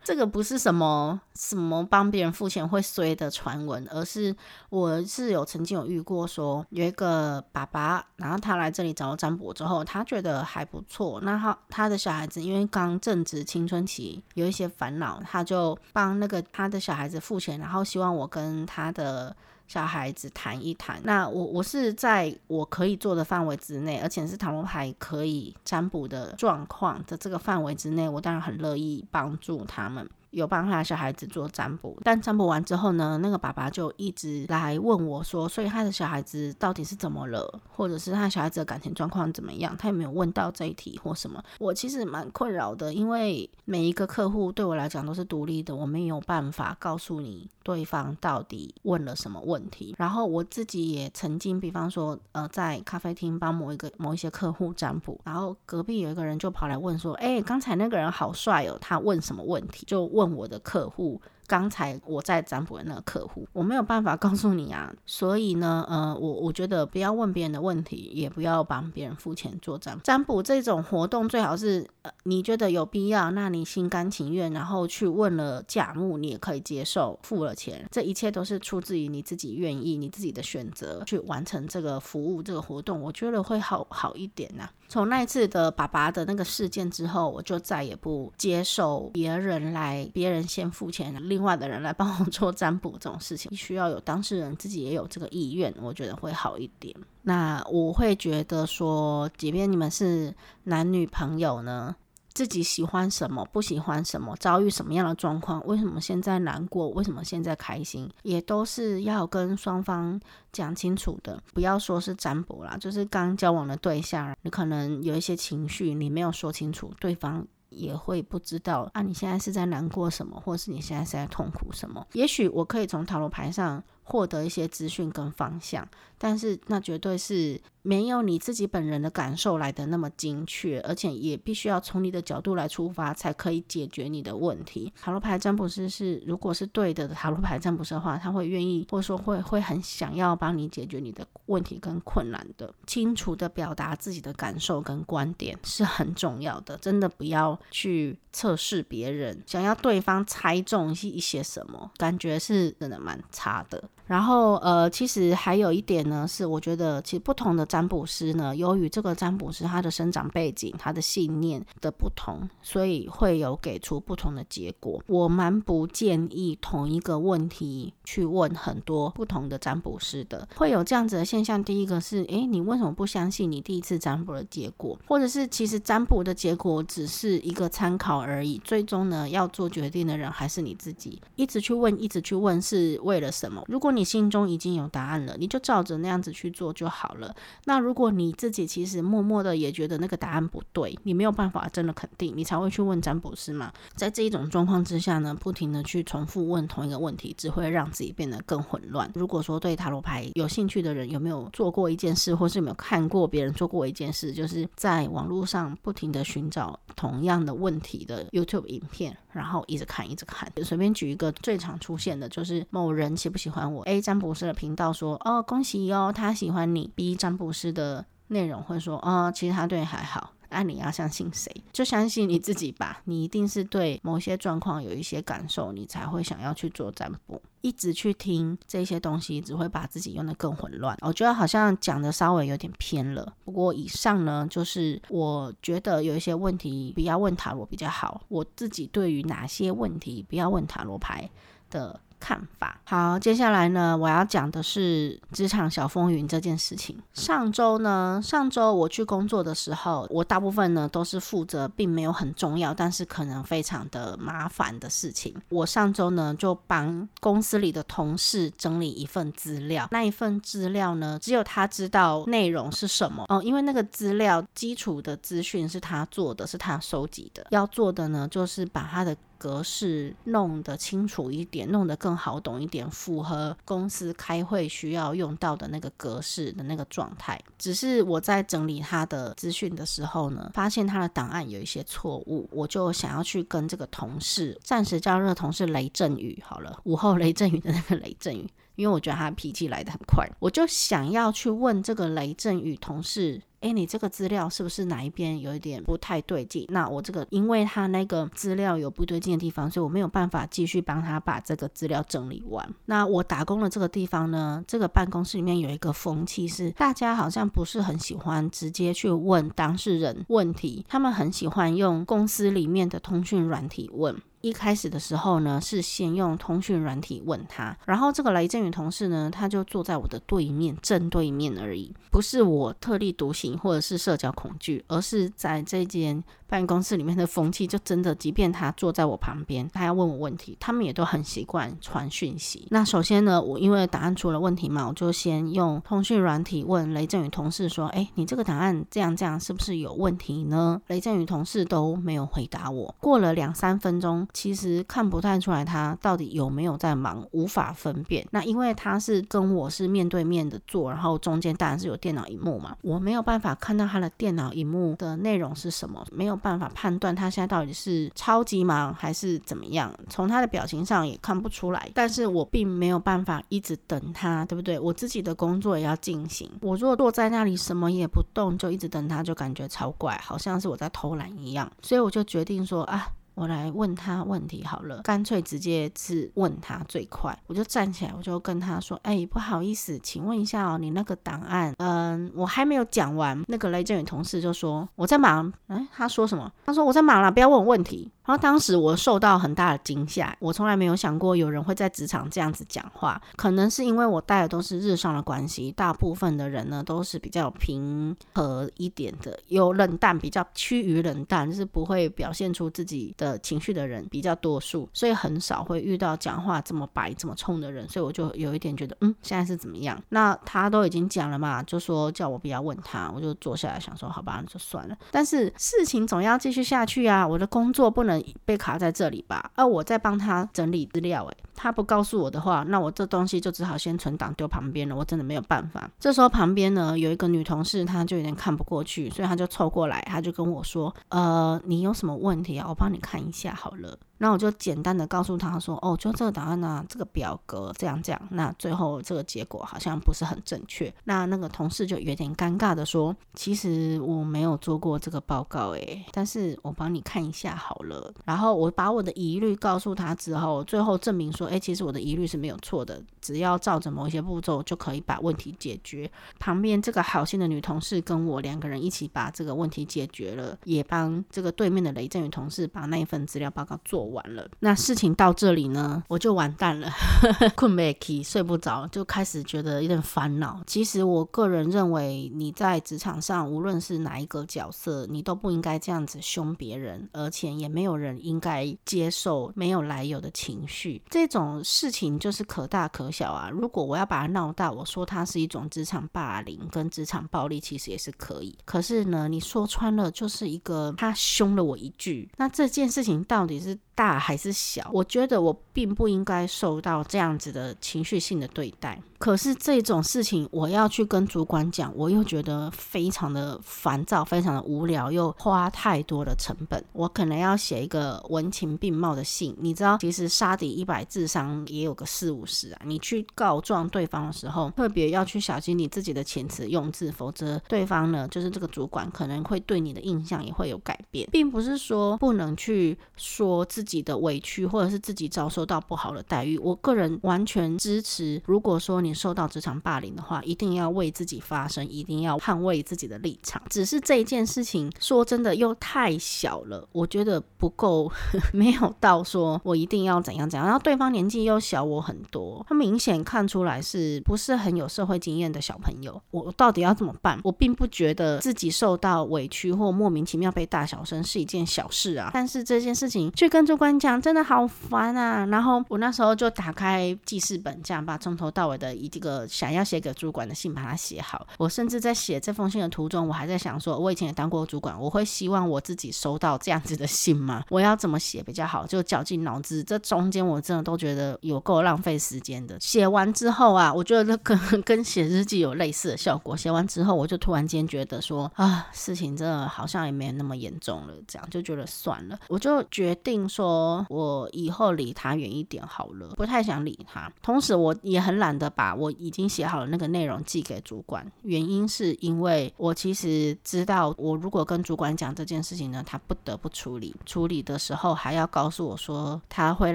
[0.03, 4.35] 这个不是什么什么帮别人付钱会衰的传闻，而是
[4.69, 11.21] 我是有曾经有遇过说有一个爸爸，然后他来这里找我占卜之后，他觉得还不错。
[11.23, 19.35] 那他他的小孩子因为刚正值青春期，有一些烦恼，他就帮那个他的小孩子付钱，然后希望我跟他的。
[19.67, 30.09] 小孩子谈一谈，那我我是在我可以做的范围之内，而且是塔罗牌可以占卜的状况的这个范围之内，我当然很乐意帮助他们。
[30.35, 39.77] 有帮他小孩子做占卜，但占卜完之后呢，那个爸爸就一直来问我说，所以他的小孩子到底是怎么了，或者是他小孩子的感情状况怎么样？
[39.79, 41.41] 他有没有问到这一题或什么？
[41.61, 49.95] 我其实蛮困扰的，因为每一个客户对我来讲都是独立的，我没有办法告诉你对方到底问了什么问题。
[49.97, 59.85] 然后我自己也曾经，比方说，呃，在咖啡厅帮某一个某一些客户占卜，然后隔壁有一个人就跑来问说，哎，刚才那个人好帅哦，他问什么问题？
[59.87, 60.24] 就问。
[60.25, 61.21] 问我的客户。
[61.47, 69.99] 刚才我在占卜的那个客户，我没有办法告诉你啊，所以呢，呃，我我觉得不要问别人的问题，也不要帮别人付钱做占。
[70.03, 84.73] 占卜这种活动最好是，呃，你觉得有必要，那你心甘情愿，然后去问了价目，你也可以接受，付了钱，这一切都是出自于你自己愿意，你自己的选择去完成这个服务这个活动，我觉得会好好一点呐、啊。
[84.87, 91.15] 从那一次的爸爸的那个事件之后，我就再也不接受别人来，别人先付钱。
[91.35, 96.95] 另外的人来帮我做占卜这种事情， 需要有当事人自己也有这个意愿，我觉得会好一点。
[97.23, 101.97] 那我会觉得说，即便你们是男女朋友呢，
[102.33, 110.21] 自己喜欢什么，不喜欢什么，遭遇什么样的状况，为什么现在难过，为什么现在开心，也都是要跟双方
[110.53, 111.43] 讲清楚的。
[111.53, 117.45] 不要说是占卜啦，就是刚交往的对象，你可能有一些情绪，你没有说清楚，对方。
[117.77, 122.07] 也会不知道啊，你现在是在难过什么，或是你现在是在痛苦什么？
[122.13, 125.87] 也许我可以从塔罗牌上获得一些资讯跟方向，
[126.25, 127.61] 但是那绝对是。
[127.87, 134.91] 没有你自己本人的感受来的那么精确，而且也必须要从你的角度来出发，才可以解决你的问题。
[135.03, 142.73] 塔罗牌占卜师是，如果是对的塔罗牌占卜师的话，他会愿意，或者说会会很想要帮你解决你的问题跟困难的。
[142.87, 153.85] 清楚的表达自己的感受跟观点是很重要的，真的不要去测试别人，想要对方猜中一些什么，感觉是真的蛮差的。
[154.07, 157.65] 然后呃，其实还有一点呢呢，是我觉得其实不同的。
[157.75, 165.03] 占卜师呢，由于这个占卜师他的生长背景、他的信念的不同，所以会有给出不同的结果。
[165.09, 171.65] 我蛮不建议同一个问题去问很多不同的占卜师的，会有这样子的现象。
[171.65, 174.97] 第一个是，诶，你为什么不相信你第一次占卜的结果？
[175.09, 181.21] 或者是其实占卜的结果只是一个参考而已，最终呢，要做决定的人还是你自己。
[181.35, 183.65] 一直去问，一直去问，是为了什么？
[183.67, 187.35] 如果你心中已经有答案了，你就照着那样子去做就好了。
[187.65, 193.73] 那如果你自己其实默默的也觉得那个答案不对，你没有办法真的肯定，你才会去问占卜师嘛。
[193.97, 199.11] 在这一种状况之下呢，不停的去重复问同一个问题，只会让自己变得更混乱。
[199.15, 210.51] 如果说对塔罗牌有兴趣的人，有没有做过一件事，或是有没有看过别人做过一件事，就是在网络上不停的寻找同样的问题的 YouTube 影片，然后一直看一直看。
[210.63, 216.91] 随便举一个最常出现的就是某人喜不喜欢我？A 占卜师的频道说，哦，恭喜哦，他喜欢你。
[216.95, 220.31] B 占卜师的内容会说，哦，其实他对你还好。
[220.55, 221.53] 那你要相信谁？
[221.73, 223.03] 就相信你自己吧。
[223.07, 227.43] 你一定是对某些状况有一些感受，你才会想要去做占卜。
[227.61, 230.97] 一直去听这些东西，只会把自己用得更混乱。
[231.01, 233.35] 我觉得好像讲的稍微有点偏了。
[233.45, 238.23] 不过以上呢，就是我觉得有一些问题不要问塔罗比较好。
[238.29, 241.29] 我自己对于哪些问题不要问塔罗牌
[241.69, 242.81] 的看法。
[242.85, 246.97] 好，接下来呢，我要讲的是职场小风云这件事情。
[247.13, 255.35] 上周呢，上周我去工作的时候，我大部分呢都是负责并没有很重要，但是可能非常的麻烦的事情。
[255.51, 267.47] 我上周呢就帮公司里的同事整理一份资料，那一份资料呢，只有他知道内容是什么哦，因为那个资料基础的资讯是他做的，是他收集的。
[267.51, 269.15] 要做的呢，就是把他的。
[269.45, 277.39] 格式弄得清楚一点，弄得更好懂一点，符合公司开会需要用到的那个格式的那个状态。
[277.59, 288.49] 只是我在整理他的资讯的时候呢，发现他的档案有一些错误，我就想要去跟这个同事，暂时叫这个同事雷阵雨好了，午后雷阵雨的那个雷阵雨。
[288.77, 293.41] 因为我觉得他脾气来得很快，我就想要去问这个雷震宇同事。
[293.61, 296.67] 诶，你这个资料是不是哪一边有一点不太对劲？
[296.69, 302.69] 那我这个，因为他那个资料有不对劲的地方，所以我没有办法继续帮他把这个资料整理完。
[302.85, 314.15] 那我打工的这个地方呢，这个办公室里面有一个风气是，大家好像不是很喜欢直接去问当事人问题，他们很喜欢用公司里面的通讯软体问。
[314.45, 326.23] 一开始的时候呢，是先用通讯软体问他，然后这个雷震宇同事呢，他就坐在我的对面，正对面而已，不是我特立独行或者是社交恐惧，而是在这间
[326.55, 332.69] 办公室里面的风气，就真的，即便他坐在我旁边，他要问我问题，他们也都很习惯传讯息。
[332.71, 342.95] 那首先呢，我因为答案出了问题嘛，我就先用通讯软体问雷震宇同事说：“哎，你这个答案这样这样是不是有问题呢？”雷震宇同事都没有回答我。
[343.01, 344.25] 过了两三分钟。
[344.33, 348.25] 其实看不太出来他到底有没有在忙，无法分辨。
[348.31, 359.91] 那因为他是跟我是面对面的坐，然后中间当然是有电脑荧幕嘛，我没有办法看到他的电脑荧幕的内容是什么，没有办法判断他现在到底是超级忙还是怎么样。
[360.11, 364.79] 从他的表情上也看不出来，但是我并没有办法一直等他，对不对？
[364.79, 366.51] 我自己的工作也要进行。
[366.61, 371.73] 我如果坐在那里什么也不动，就一直等他，就感觉超怪，好像是我在偷懒一样。
[371.81, 373.09] 所以我就决定说啊。
[373.35, 377.37] 我来问他问题好了，干脆直接是问他最快。
[377.47, 386.51] 我就站起来，我就跟他说：“哎，不好意思，请问一下哦，你那个档案，嗯，我还没有讲完。”那个雷震宇同事就说：“我在忙。”哎，他说什么？
[386.67, 393.21] 他说：“我在忙啦，不要问我问题。”然后当时我受到很大的惊吓，我从来没有想过有人会在职场这样子讲话。
[393.37, 407.87] 可能是因为我带的都是日上的关系，大部分的人呢都是比较平和一点的，有冷淡，比较趋于冷淡，就是不会表现出自己的情绪的人比较多数，所以很少会遇到讲话这么白、这么冲的人。
[407.91, 410.03] 所以我就有一点觉得，嗯，现在是怎么样？
[410.09, 414.97] 那他都已经讲了嘛，就说叫我不要问他，我就坐下来想说，好吧，那就算了。
[415.11, 418.14] 但是事情总要继续下去啊，我的工作不能。
[418.45, 425.91] 被卡在这里吧，而我在帮他整理资料，诶，他不告诉我的话，那我这东西就只好先存档丢旁边了，我真的没有办法。
[425.99, 432.67] 这时候旁边呢有一个女同事，她就有点看不过去，所以她就凑过来，她就跟我说：“呃，你有什么问题啊？
[432.69, 440.93] 我帮你看一下好了。”那我就简单的告诉他说，哦，就这个档案呢、这个表格这样这样，那最后这个结果好像不是很正确。
[441.05, 448.04] 那那个同事就有点尴尬的说，其实我没有做过这个报告，诶，但是我帮你看一下好了。
[448.25, 456.11] 然后我把我的疑虑告诉他之后，最后证明说，哎，其实我的疑虑是没有错的，只要照着某一些步骤就可以把问题解决。
[456.39, 464.05] 旁边这个好心的女同事跟我两个人一起把这个问题解决了，也帮这个对面的雷震宇同事把那一份资料报告做。
[464.05, 466.89] 完了，那事情到这里呢，我就完蛋了，
[467.57, 470.61] 困不起，睡不着，就开始觉得有点烦恼。
[470.67, 481.01] 其实我个人认为，你在职场上，无论是哪一个角色，你都不应该这样子凶别人，而且也没有人应该接受没有来由的情绪。
[481.11, 483.51] 这种事情就是可大可小啊。
[483.51, 488.57] 如果我要把它闹大，我说它是一种职场霸凌跟职场暴力，其实也是可以。
[488.65, 494.91] 可是呢，你说穿了就是一个他凶了我一句，那这件事情到底是大还是小？
[494.93, 499.01] 我觉得我并不应该受到这样子的情绪性的对待。
[499.25, 506.85] 可是这种事情，我要去跟主管讲，我又觉得非常的烦躁，非常的无聊，又花太多的成本。
[506.93, 512.83] 我可能要写一个文情并茂的信，你知道，其实杀敌一百，自伤也有个四五十啊。
[512.85, 526.59] 你去告状对方的时候，特别要去小心你自己的遣词用字，否则对方呢，就是这个主管可能会对你的印象也会有改变，并不是说不能去说自己的委屈，或者是自己遭受到不好的待遇。
[526.59, 533.63] 我个人完全支持，如果说你受到职场霸凌的话，一定要为自己发声，一定要捍卫自己的立场。
[533.69, 538.11] 只是这一件事情，说真的又太小了，我觉得不够，
[538.53, 540.67] 没有到说我一定要怎样怎样。
[540.67, 546.21] 然后对方年纪又小我很多，他明显看出来是不是很有社会经验的小朋友。
[546.31, 547.39] 我到底要怎么办？
[547.45, 552.31] 我并不觉得自己受到委屈或莫名其妙被大小声是一件小事啊。
[552.33, 555.45] 但是这件事情去跟主管讲，真的好烦啊。
[555.47, 558.94] 然后我那时候就打开记事本，这样把从头到尾的。
[558.95, 561.47] 以这个想要写给主管的信把它写好。
[561.59, 567.65] 我甚至在写这封信的途中，我还在想说，我以前也当过主管，我会希望我自己收到这样子的信吗？
[567.71, 568.87] 我要怎么写比较好？
[568.87, 569.83] 就绞尽脑汁。
[569.85, 572.79] 这中间我真的都觉得有够浪费时间的。
[572.81, 576.57] 写完之后啊，我觉得跟跟写日记有类似的效果。
[576.57, 582.39] 写完之后，我就突然间觉得说啊，事情真的好像也没那么严重了，这样就觉得算了。
[582.49, 587.33] 我就决定说，我以后离他远一点好了，不太想理他。
[587.43, 599.95] 同时，我也很懒得把把我已经写好的那个内容寄给主管，原因是因为我其实知道，我如果跟主管讲这件事情呢，他不得不处理，处理的时候还要告诉我说他会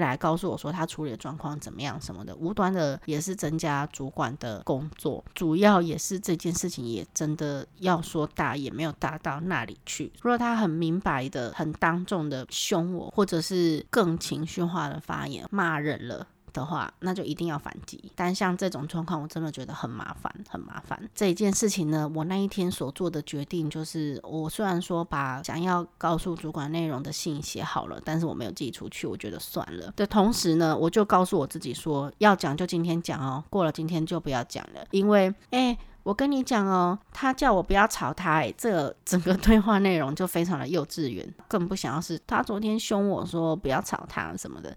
[0.00, 10.12] 来告诉我说他处理的状况怎么样什么的，无端的也是增加主管的工作，主要也是这件事情也真的要说大也没有大到那里去。
[10.20, 16.26] 如果他很明白的、很当众的凶我，或者是更情绪化的发言骂人了。
[16.52, 18.12] 的话，那就一定要反击。
[18.14, 21.00] 但像这种状况，我真的觉得很麻烦，很麻烦。
[21.14, 29.06] 这一件事情呢，我那一天所做的决定就是，我虽然说把想要告诉主管内容的信写好了，但是我没有寄出去。
[29.06, 29.92] 我觉得算了。
[29.96, 34.84] 的同时呢，我就告诉我自己说，要讲就今天讲哦，过了今天就不要讲了。
[34.90, 44.76] 因为，哎，我跟你讲哦，他叫我不要吵他，哎，这整个对话内容就非常的幼稚园，更不想要是他昨天凶我说不要吵他什么的。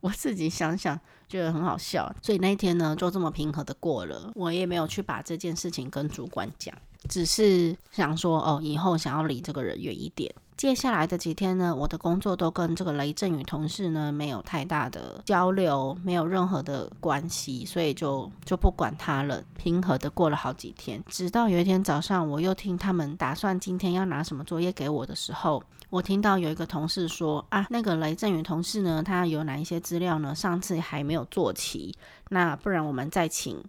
[0.00, 4.30] 我自己想想觉得很好笑，所以那天呢就这么平和的过了。
[4.34, 6.74] 我也没有去把这件事情跟主管讲，
[7.08, 10.32] 只是想说哦，以后想要离这个人远一点。
[10.56, 21.02] 接下来的几天呢，我的工作都跟这个雷阵雨同事呢没有太大的交流，没有任何的关系，所以就就不管他了，平和的过了好几天。
[21.08, 25.62] 直到有一天早上，我又听他们打算今天要拿什么作业给我的时候。
[25.88, 30.34] 我听到有一个同事说啊，那个雷震宇同事呢，他有哪一些资料呢？
[30.34, 31.94] 上次还没有做齐，
[32.30, 33.62] 那不然我们再请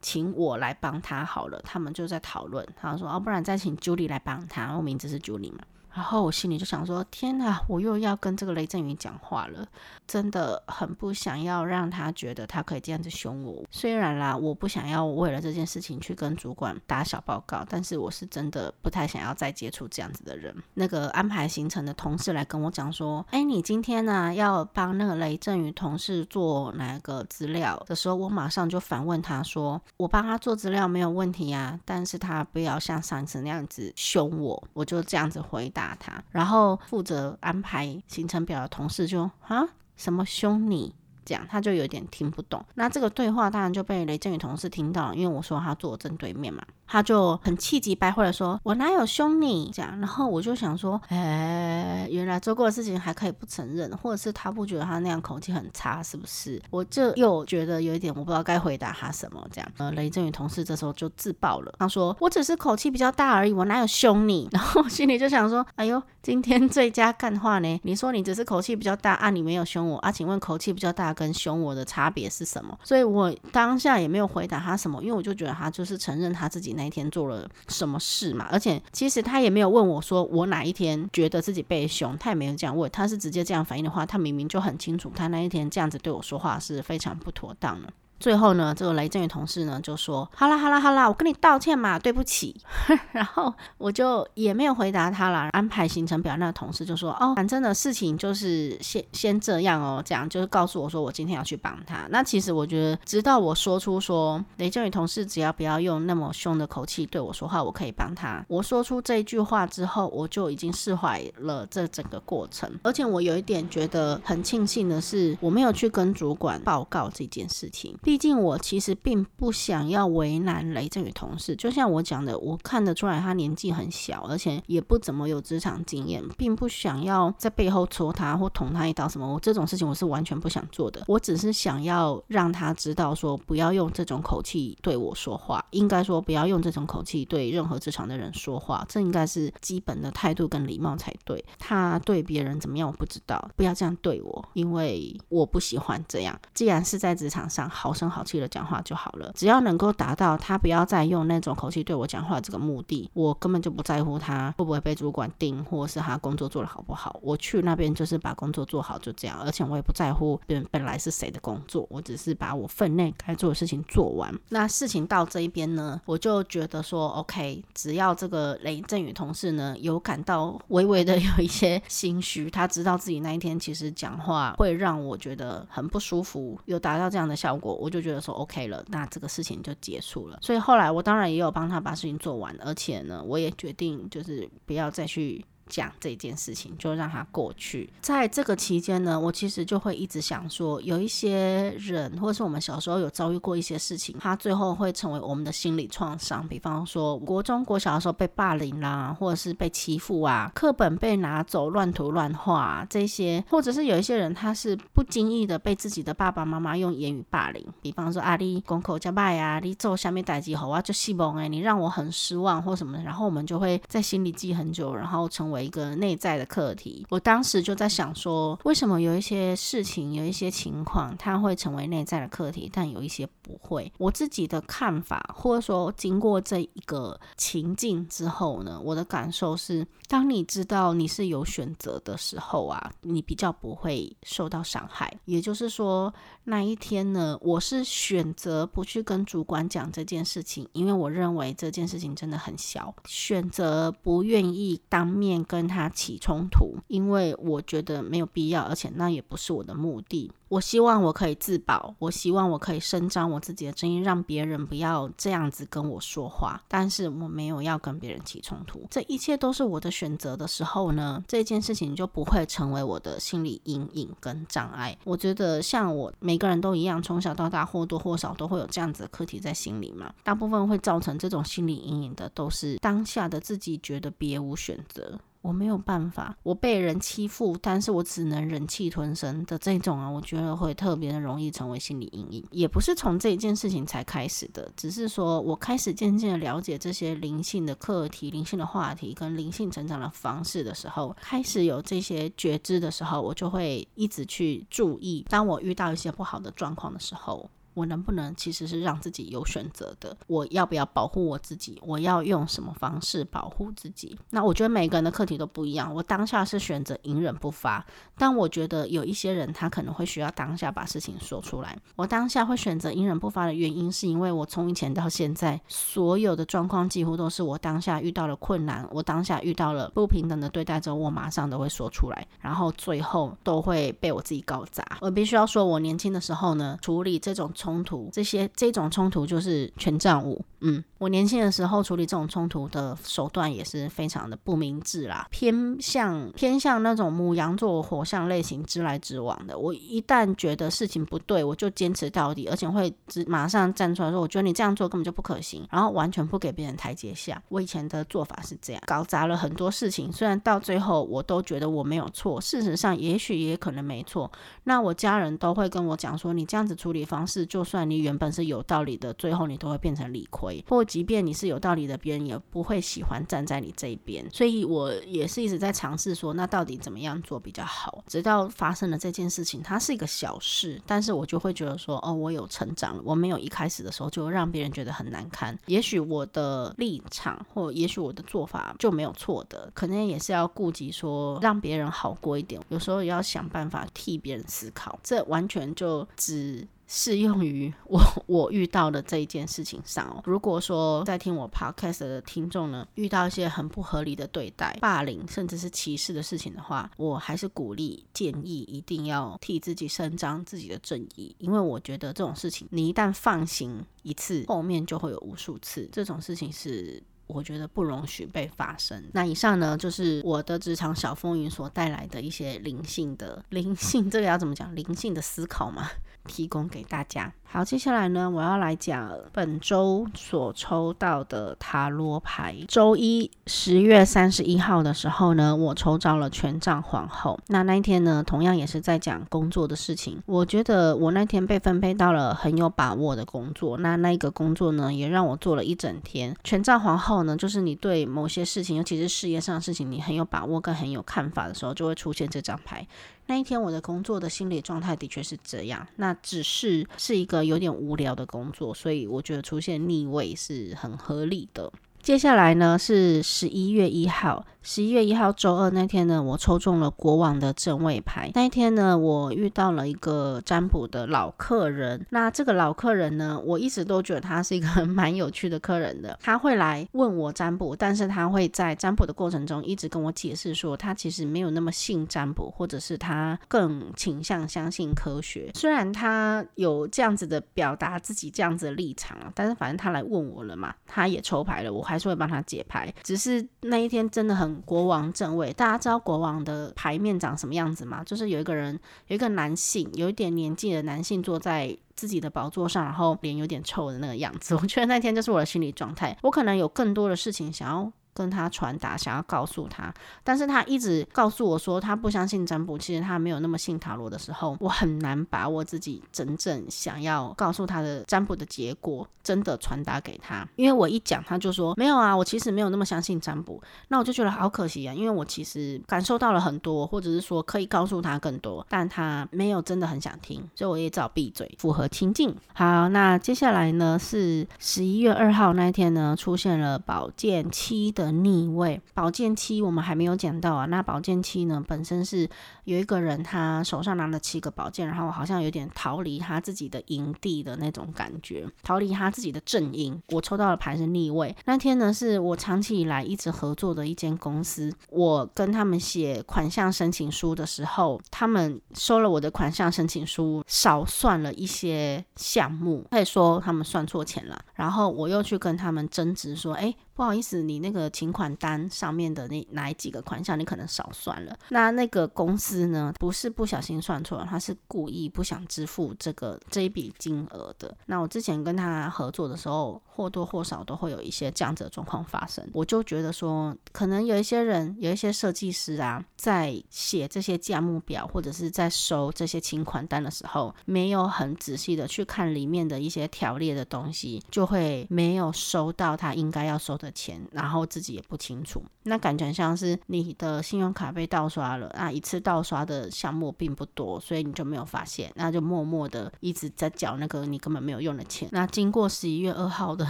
[0.00, 1.60] 请我来帮他好了。
[1.64, 5.58] 他们就在讨论，他说哦，不然再请 Julie 来帮他，我名字是 Julie 嘛。
[5.94, 9.64] 然后我心里就想说：天哪，我又要跟这个雷阵雨讲话了，
[10.08, 13.62] 真的很不想要让他觉得他可以这样子凶我。
[13.70, 20.52] 虽然啦，我不想要为了这件事情去跟主管打小报告，但是我是真的不太想要再接触这样子的人。
[20.74, 34.60] 那个安排行程的同事来跟我讲说：哎，你今天呢要帮那个雷阵雨同事做哪个资料的时候，我马上就反问他说：我帮他做资料没有问题呀，但是他不要像上次那样子凶我。
[34.72, 35.83] 我就这样子回答。
[35.84, 39.62] 打他，然后负责安排行程表的同事就啊，
[39.96, 40.94] 什么凶你？
[41.26, 42.64] 这样他就有点听不懂。
[42.74, 46.62] 那这个对话当然就被雷振宇同事听到了，因为我说他坐正对面嘛。
[46.86, 59.44] 他就很气急败坏的说：“我哪有凶你？”这样，然后我就想说：“哎，原来做过的事情还可以不承认，或者是他不觉得他那样口气很差，是不是？”我就又觉得有一点，我不知道该回答他什么。
[59.52, 67.80] 这样，呃，雷振宇同事这时候就自爆了，他说：“我只是口气比较大而已，我哪有凶你？”然后心里就想说：“哎呦，今天最佳干话呢？
[67.84, 70.12] 你说你只是口气比较大啊，你没有凶我啊？
[70.12, 76.84] 请问口气比较大跟凶我的差别是什么？”所以我当下也没有回答他什么，因为我就觉得他就是承认他自己那。
[76.84, 78.46] 一天做了什么事嘛？
[78.50, 82.90] 而且其实他也没有问我说我哪一天觉得自己被凶，他也没有这样问。
[82.90, 87.90] 他是直接这样反应的话，他明明就很清楚，他那一天这样子对我说话是非常不妥当的。
[88.24, 92.58] 最后呢，这个雷阵雨同事呢就说：“好啦好啦好啦，我跟你道歉嘛，对不起。
[93.12, 95.50] ”然后我就也没有回答他啦。
[95.52, 108.42] 安排行程表那个同事就说：“哦，反正的事情就是先先这样哦，这样就是告诉我说我今天要去帮他。”那其实我觉得，直到我说出说雷阵雨同事只要不要用那么凶的口气对我说话，我可以帮他。
[108.48, 112.72] 我说出这一句话之后，我就已经释怀了这整个过程。
[112.84, 117.94] 而且我有一点觉得很庆幸的是，我没有去跟主管报告这件事情。
[118.14, 129.26] 毕竟我其实并不想要为难雷阵雨同事，就像我讲的，我看得出来他年纪很小，而且也不怎么有职场经验，并不想要在背后戳他或捅他一刀什么。
[129.26, 141.44] 我这种事情我是完全不想做的，我只是想要让他知道说，不要用这种口气对我说话，应该说不要用这种口气对任何职场的人说话，这应该是基本的态度跟礼貌才对。
[141.58, 146.40] 他对别人怎么样我不知道，不要这样对我，因为我不喜欢这样。
[146.54, 157.18] 既然是在职场上，好声好气的讲话就好了，只要能够达到他不要再用那种口气对我讲话这个目的，我根本就不在乎他会不会被主管定，或是他工作做得好不好。
[157.22, 159.38] 我去那边就是把工作做好，就这样。
[159.40, 164.34] 而且我也不在乎本本来是谁的工作，我只是把我分内该做的事情做完。
[164.48, 180.38] 那事情到这一边呢，我就觉得说，OK，只要这个雷阵雨同事呢有感到微微的有一些心虚，他知道自己那一天其实讲话会让我觉得很不舒服，有达到这样的效果，我就觉得说 OK 了，那这个事情就结束了。
[180.40, 185.44] 所以后来我当然也有帮他把事情做完，而且呢，我也决定就是不要再去
[185.74, 187.92] 讲这件事情，就让它过去。
[188.00, 196.46] 在这个期间呢，我其实就会一直想说，有一些人，或者是我们小时候有遭遇过一些事情，它最后会成为我们的心理创伤。
[196.46, 207.66] 比方说，国中、国小的时候被霸凌啦，或者是被欺负啊，课本被拿走、乱涂乱画啊，这些，或者是有一些人，他是不经意的被自己的爸爸妈妈用言语霸凌。
[207.82, 217.06] 比方说，啊，你功课加败啊，你做下面代志好啊，就失望哎，你让我很失望或什么的，然后我们就会在心里记很久，然后成为一个内在的课题。
[217.08, 223.92] 我当时就在想说，为什么有一些事情、有一些情况，它会成为内在的课题，但有一些不会？
[223.98, 235.12] 我自己的看法，或者说经过这一个情境之后呢，我的感受是，当你知道你是有选择的时候啊，你比较不会受到伤害。
[235.24, 236.12] 也就是说，
[236.44, 250.32] 那一天呢，我是选择不去跟主管讲这件事情，因为我认为这件事情真的很小，选择不愿意当面跟他起冲突，因为我觉得没有必要，而且那也不是我的目的。
[250.54, 256.62] 我希望我可以自保，我希望我可以伸张我自己的正义，让别人不要这样子跟我说话。
[256.68, 264.96] 但是我没有要跟别人起冲突，这一切都是我的选择的时候呢，这件事情就不会成为我的心理阴影跟障碍。
[265.02, 270.14] 我觉得像我每个人都一样，从小到大或多或少都会有这样子的课题在心里嘛。
[270.22, 275.18] 大部分会造成这种心理阴影的，都是当下的自己觉得别无选择。
[275.42, 282.44] 我没有办法，我被人欺负，但是我只能忍气吞声的这种啊，我觉会特别的容易成为心理阴影。
[282.50, 295.24] 也不是从这一件事情才开始的，只是说我开始渐渐的了解这些灵性的课题、灵性的话题跟灵性成长的方式的时候，开始有这些觉知的时候，我就会一直去注意。
[295.28, 297.48] 当我遇到一些不好的状况的时候。
[297.74, 300.16] 我能不能其实是让自己有选择的？
[300.26, 301.78] 我要不要保护我自己？
[301.84, 304.16] 我要用什么方式保护自己？
[304.30, 305.92] 那我觉得每个人的课题都不一样。
[305.92, 307.84] 我当下是选择隐忍不发，
[308.16, 311.76] 但我觉得有一些人他可能会需要当下把事情说出来。
[311.96, 324.84] 我当下会选择隐忍不发的原因，是因为我从以前到现在所有的状况几乎都是我当下遇到了困难，我当下遇到了不平等的对待之后，我马上都会说出来，然后最后都会被我自己搞砸。
[325.00, 327.50] 我必须要说，我年轻的时候呢，处理这种。
[327.64, 330.44] 冲突，这些这种冲突就是权杖五。
[330.60, 339.58] 嗯，我年轻的时候处理这种冲突的手段也是非常的不明智啦，偏向偏向那种母羊座火象类型，直来直往的。
[339.58, 347.42] 我一旦觉得事情不对，我就坚持到底，而且会直马上站出来说，我觉得你这样做根本就不可行，然后完全不给别人台阶下。
[347.50, 350.10] 我以前的做法是这样，搞砸了很多事情。
[350.10, 354.32] 虽然到最后我都觉得我没有错，事实上也许也可能没错。
[354.62, 357.44] 那我家人都会跟我讲说，你这样子处理方式。
[357.44, 364.24] 就算你原本是有道理的，最后你都会变成理亏；或即便你是有道理的，别人也不会喜欢站在你这一边。
[364.30, 368.04] 所以我也是一直在尝试说，那到底怎么样做比较好？
[368.06, 375.58] 直到发生了这件事情，它是一个小事，但是我就会觉得说，哦，我有成长了，我没有一开始的时候就让别人觉得很难堪。
[375.66, 382.62] 也许我的立场，或也许我的做法就没有错的，可能也是要顾及说让别人好过一点。
[382.68, 386.64] 有时候也要想办法替别人思考，这完全就只。
[386.86, 390.22] 适用于我 我遇到的这一件事情上哦。
[390.24, 405.88] 如果说在听我 podcast 的听众呢，遇到一些很不合理的对待、霸凌，甚至是歧视的事情的话，我还是鼓励建议一定要替自己伸张自己的正义，因为我觉得这种事情你一旦放行一次，后面就会有无数次。
[405.92, 407.02] 这种事情是。
[407.26, 409.02] 我觉得不容许被发生。
[409.14, 414.76] 那以上呢，就是我的职场小风云所带来的一些灵性的灵性，这个要怎么讲？
[414.76, 415.88] 灵性的思考嘛，
[416.26, 417.32] 提供给大家。
[417.46, 422.56] 好，接下来呢，我要来讲本周所抽到的塔罗牌。
[422.66, 427.38] 周一十月三十一号的时候呢，我抽到了权杖皇后。
[427.46, 430.20] 那那一天呢，同样也是在讲工作的事情。
[430.26, 433.76] 我觉得我那天被分配到了很有把握的工作。
[433.78, 436.34] 那那个工作呢，也让我做了一整天。
[436.42, 442.84] 权杖皇后呢，就是你对某些事情，尤其是事业上的事情，你很有把握跟很有看法的时候，就会出现这张牌。
[443.26, 451.72] 那一天我的工作的心理状态的确是这样，那只是是一个有点无聊的工作，所以我觉得出现逆位是很合理的。
[452.04, 454.44] 接下来呢，是十一月一号。
[454.66, 458.30] 十一月一号周二那天呢，我抽中了国王的正位牌。
[458.34, 462.06] 那一天呢，我遇到了一个占卜的老客人。
[462.08, 466.18] 那这个老客人呢，我一直都觉得他是一个 蛮有趣的客人的。
[466.22, 475.50] 他会来问我占卜，但是他会在占卜的过程中一直跟我解释说，他其实没有那么信占卜，或者是他更倾向相信科学。
[475.54, 482.92] 虽然他有这样子的表达自己这样子的立场啊，但是反正他来问我了嘛，他也抽牌了，我还还是会帮他解牌。
[483.02, 488.02] 只是那一天真的很国王正位，大家知道国王的牌面长什么样子吗？
[488.04, 494.54] 就是有一个人，有一个男性，有一点年纪的男性坐在自己的宝座上，然后脸有点臭的那个样子。
[494.60, 496.16] 我觉得那天就是我的心理状态。
[496.22, 497.92] 我可能有更多的事情想要。
[498.14, 499.92] 跟他传达，想要告诉他，
[500.22, 522.32] 但是他一直告诉我说他不相信占卜，其实他没有那么信塔罗的时候，我很难把我自己真正想要告诉他的占卜的结果真的传达给他，因为我一讲他就说没有啊，我其实没有那么相信占卜，那我就觉得好可惜啊，因为我其实感受到了很多，或者是说可以告诉他更多，但他没有真的很想听，所以我也只好闭嘴，符合情境。
[522.52, 528.03] 好，那接下来呢是十一月二号那一天呢出现了宝剑七的。
[528.04, 530.66] 的逆位，宝剑七我们还没有讲到啊。
[530.66, 532.28] 那宝剑七呢，本身是
[532.64, 540.00] 有一个人，他手上拿了七个宝剑，然后好像有点逃离他自己的营地的那种感觉，逃离他自己的阵营。
[540.08, 541.34] 我抽到的牌是逆位。
[541.46, 554.38] 那天呢，是我长期以来一直合作的一间公司，我跟他们写款项申请书的时候，他们收了我的款项申请书，少算了一些项目，可以说他们算错钱了。
[554.54, 556.74] 然后我又去跟他们争执说，哎。
[556.94, 561.36] 不好意思，你那个请款单上面的那哪几个款项，你可能少算了。
[561.48, 567.76] 那那个公司呢，不是不小心算错了，他是故意不想支付这个这一笔金额的。
[567.86, 572.48] 那我之前跟他合作的时候，或多或少都会有一些这样子的状况发生。
[572.52, 598.28] 我就觉得说，可能有一些人，有一些设计师啊，在写这些价目表或者是在收这些请款单的时候，没有很仔细的去看里面的一些条列的东西，就会没有收到他应该要收的钱，然后自己也不清楚，那感觉像是你的信用卡被盗刷了，那一次盗刷的项目并不多，所以你就没有发现，那就默默的一直在缴那个你根本没有用的钱。
[598.30, 599.86] 那经过十一月二号的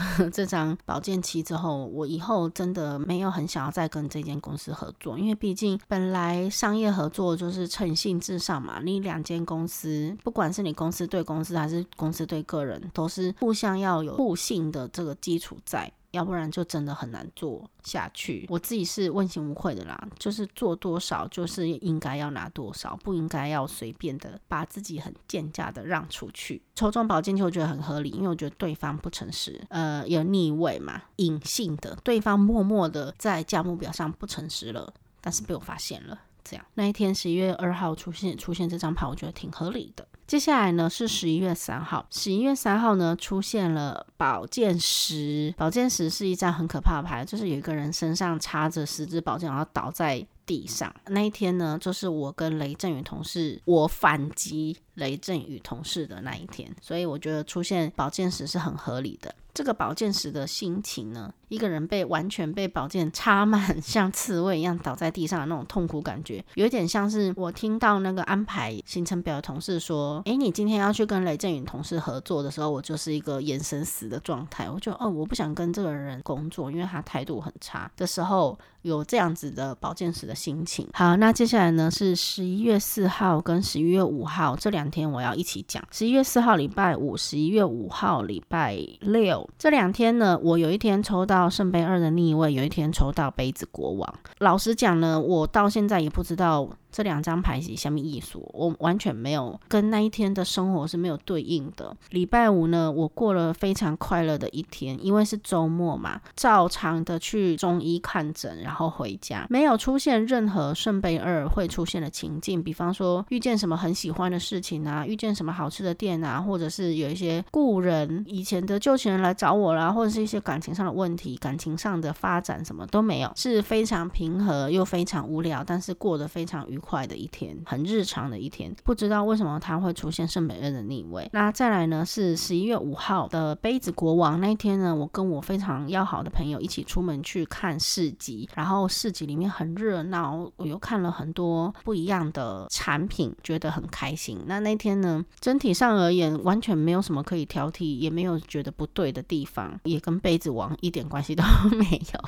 [0.32, 15.92] 这张保健期之后，我以后真的没有很想要再跟这间公司合作，因为毕竟本来商业合作就是诚信至上嘛，你两间公司，不管是你公司对公司还是公司对个人，都是互相要有互信的这个基础在。
[16.14, 18.46] 要不然就真的很难做下去。
[18.48, 26.62] 我自己是问心无愧的啦，就是做多少就是应该要拿多少，不应该要随便的把自己很贱价的让出去。
[26.74, 36.18] 抽中宝剑七，我觉得很合理，因为我觉得对方不诚实，呃，有逆位嘛，隐性的，对方默默的在价目表上不诚实了，但是被我发现了。
[36.44, 40.06] 这样，那一天十一月二号出现出现这张牌，我觉得挺合理的。
[40.26, 50.94] 接下来呢是十一月三号，十一月三号呢出现了宝剑十，宝剑十是一张很可怕的牌，就是有一个人身上插着十支宝剑，然后倒在地上。
[51.08, 59.34] 那一天呢，就是我跟雷震宇同事，我反击雷震宇同事的那一天，所以我觉得出现宝剑十是很合理的。
[59.52, 80.88] 这个宝剑十的心情呢，一个人被完全被宝剑插满， 像刺猬一样倒在地上的那种痛苦感觉，有点像是我听到那个安排行程表的同事说：“诶，你今天要去跟雷震宇同事合作的时候，我就是一个眼神死的状态。”我就哦，我不想跟这个人工作，因为他态度很差的时候，有这样子的宝剑十的心情。
[80.94, 85.82] 好，那接下来呢是十一月四号跟十一月五号这两两天我要一起讲。
[85.90, 89.48] 十一月四号礼拜五，十一月五号礼拜六。
[89.58, 94.14] 这两天呢，我有一天抽到圣杯二的逆位，有一天抽到杯子国王。
[94.40, 96.68] 老实讲呢，我到现在也不知道。
[96.94, 98.38] 这两张牌是什么意思？
[98.52, 101.92] 我完全没有跟那一天的生活是没有对应的。
[102.10, 127.04] 礼拜五呢，我过了非常快乐的一天，因为是周末嘛，照常的去中医看诊，然后回家，没有出现任何圣杯二会出现的情境，比方说遇见什么很喜欢的事情啊，遇见什么好吃的店啊，或者是有一些故人以前的旧情人来找我啦，或者是一些感情上的问题，感情上的发展什么都没有，是非常平和又非常无聊，但是过得非常愉快。
[127.04, 131.28] 的一天，很日常的一天，不知道为什么它会出现圣杯二的逆位。
[131.32, 144.38] 那再来呢，是十一月五号的杯子国王那一天呢，我跟我非常要好的朋友一起出门去看市集，然后市集里面很热闹，我又看了很多不一样的产品，觉得很开心。
[144.46, 152.20] 那那天呢，整体上而言完全没有什么可以挑剔，也没有觉得不对的地方，也跟杯子王一点关系都没有。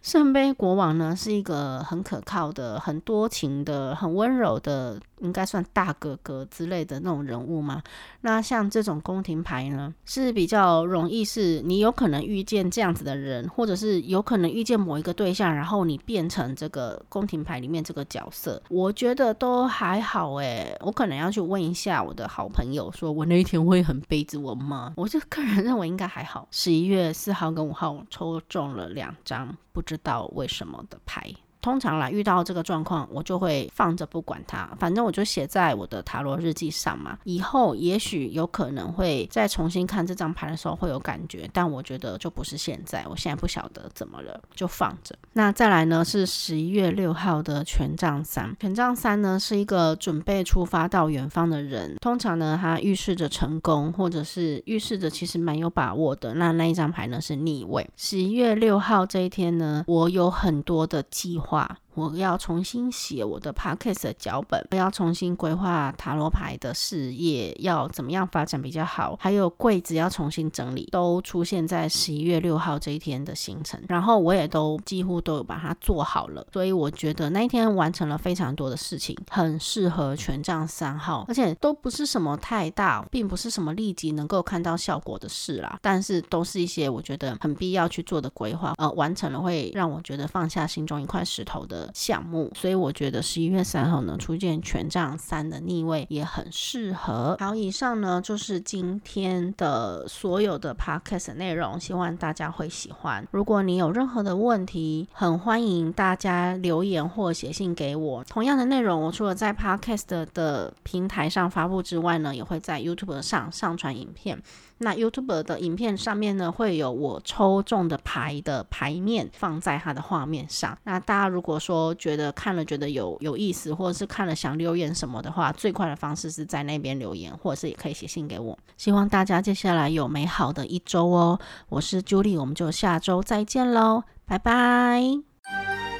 [0.00, 3.93] 圣杯国王呢，是一个很可靠的、很多情的。
[3.94, 7.82] 很温柔的，应该算大哥哥之类的那种人物吗？
[8.22, 18.62] 那像这种宫廷牌呢，是比较容易是你有可能遇见这样子的人，或者是有可能遇见某一个对象，然后你变成这个宫廷牌里面这个角色。
[18.68, 24.94] 我觉得都还好诶，我可能要去问一下我的好朋友，说我那一天会很背着我吗？
[24.96, 26.48] 我就个人 认为应该还好。
[26.50, 31.32] 十一月四号跟五号抽中了两张，不知道为什么的牌。
[31.64, 37.18] 通常来遇到这个状况，我就会放着不管它，反正我就写在我的塔罗日记上嘛。
[37.24, 43.06] 以后也许有可能会再重新看这张牌的时候会有感觉，但我觉得就不是现在。
[43.08, 45.16] 我现在不晓得怎么了，就放着。
[45.32, 56.34] 那再来呢是十一月六号的权杖三，权杖三呢是一个准备出发到远方的人，通常呢它预示着成功，或者是预示着其实蛮有把握的。
[56.34, 57.88] 那那一张牌呢是逆位。
[57.96, 61.53] 十一月六号这一天呢，我有很多的计划。
[61.54, 97.36] 话，我要重新写我的 podcast 的脚本，我要重新规划塔罗牌的事业，要怎么样发展比较好，还有柜子要重新整理，都出现在十一月六号这一天的行程，然后我也都几乎都把它做好了，所以我觉得那一天完成了非常多的事情，很适合权杖三号，而且都不是什么太大，并不是什么立即能够看到效果的事啦，但是都是一些我觉得很必要去做的规划，呃，完成了会让我觉得放下心中一块石头的项目，所以我觉得十一月三号呢，出现权杖三的逆位也很适合。
[97.40, 103.26] 好，以上呢就是今天的所有的 podcast 内容，希望大家会喜欢。
[103.30, 108.24] 如果你有任何的问题，很欢迎大家留言或写信给我。
[108.24, 114.40] 同样的内容，我除了在 podcast 的平台上发布之外呢，也会在 YouTube 上上传影片。
[114.78, 120.76] 那 YouTube 的影片上面呢，会有我抽中的牌的牌面放在它的画面上。
[120.84, 128.58] 那大家如果说觉得看了觉得有有意思，或者是看了想留言什么的话，最快的方式是在那边留言，或者是也可以写信给我。
[128.76, 131.38] 希望大家接下来有美好的一周哦。
[131.68, 135.93] 我是 Julie，我们就下周再见喽，拜拜。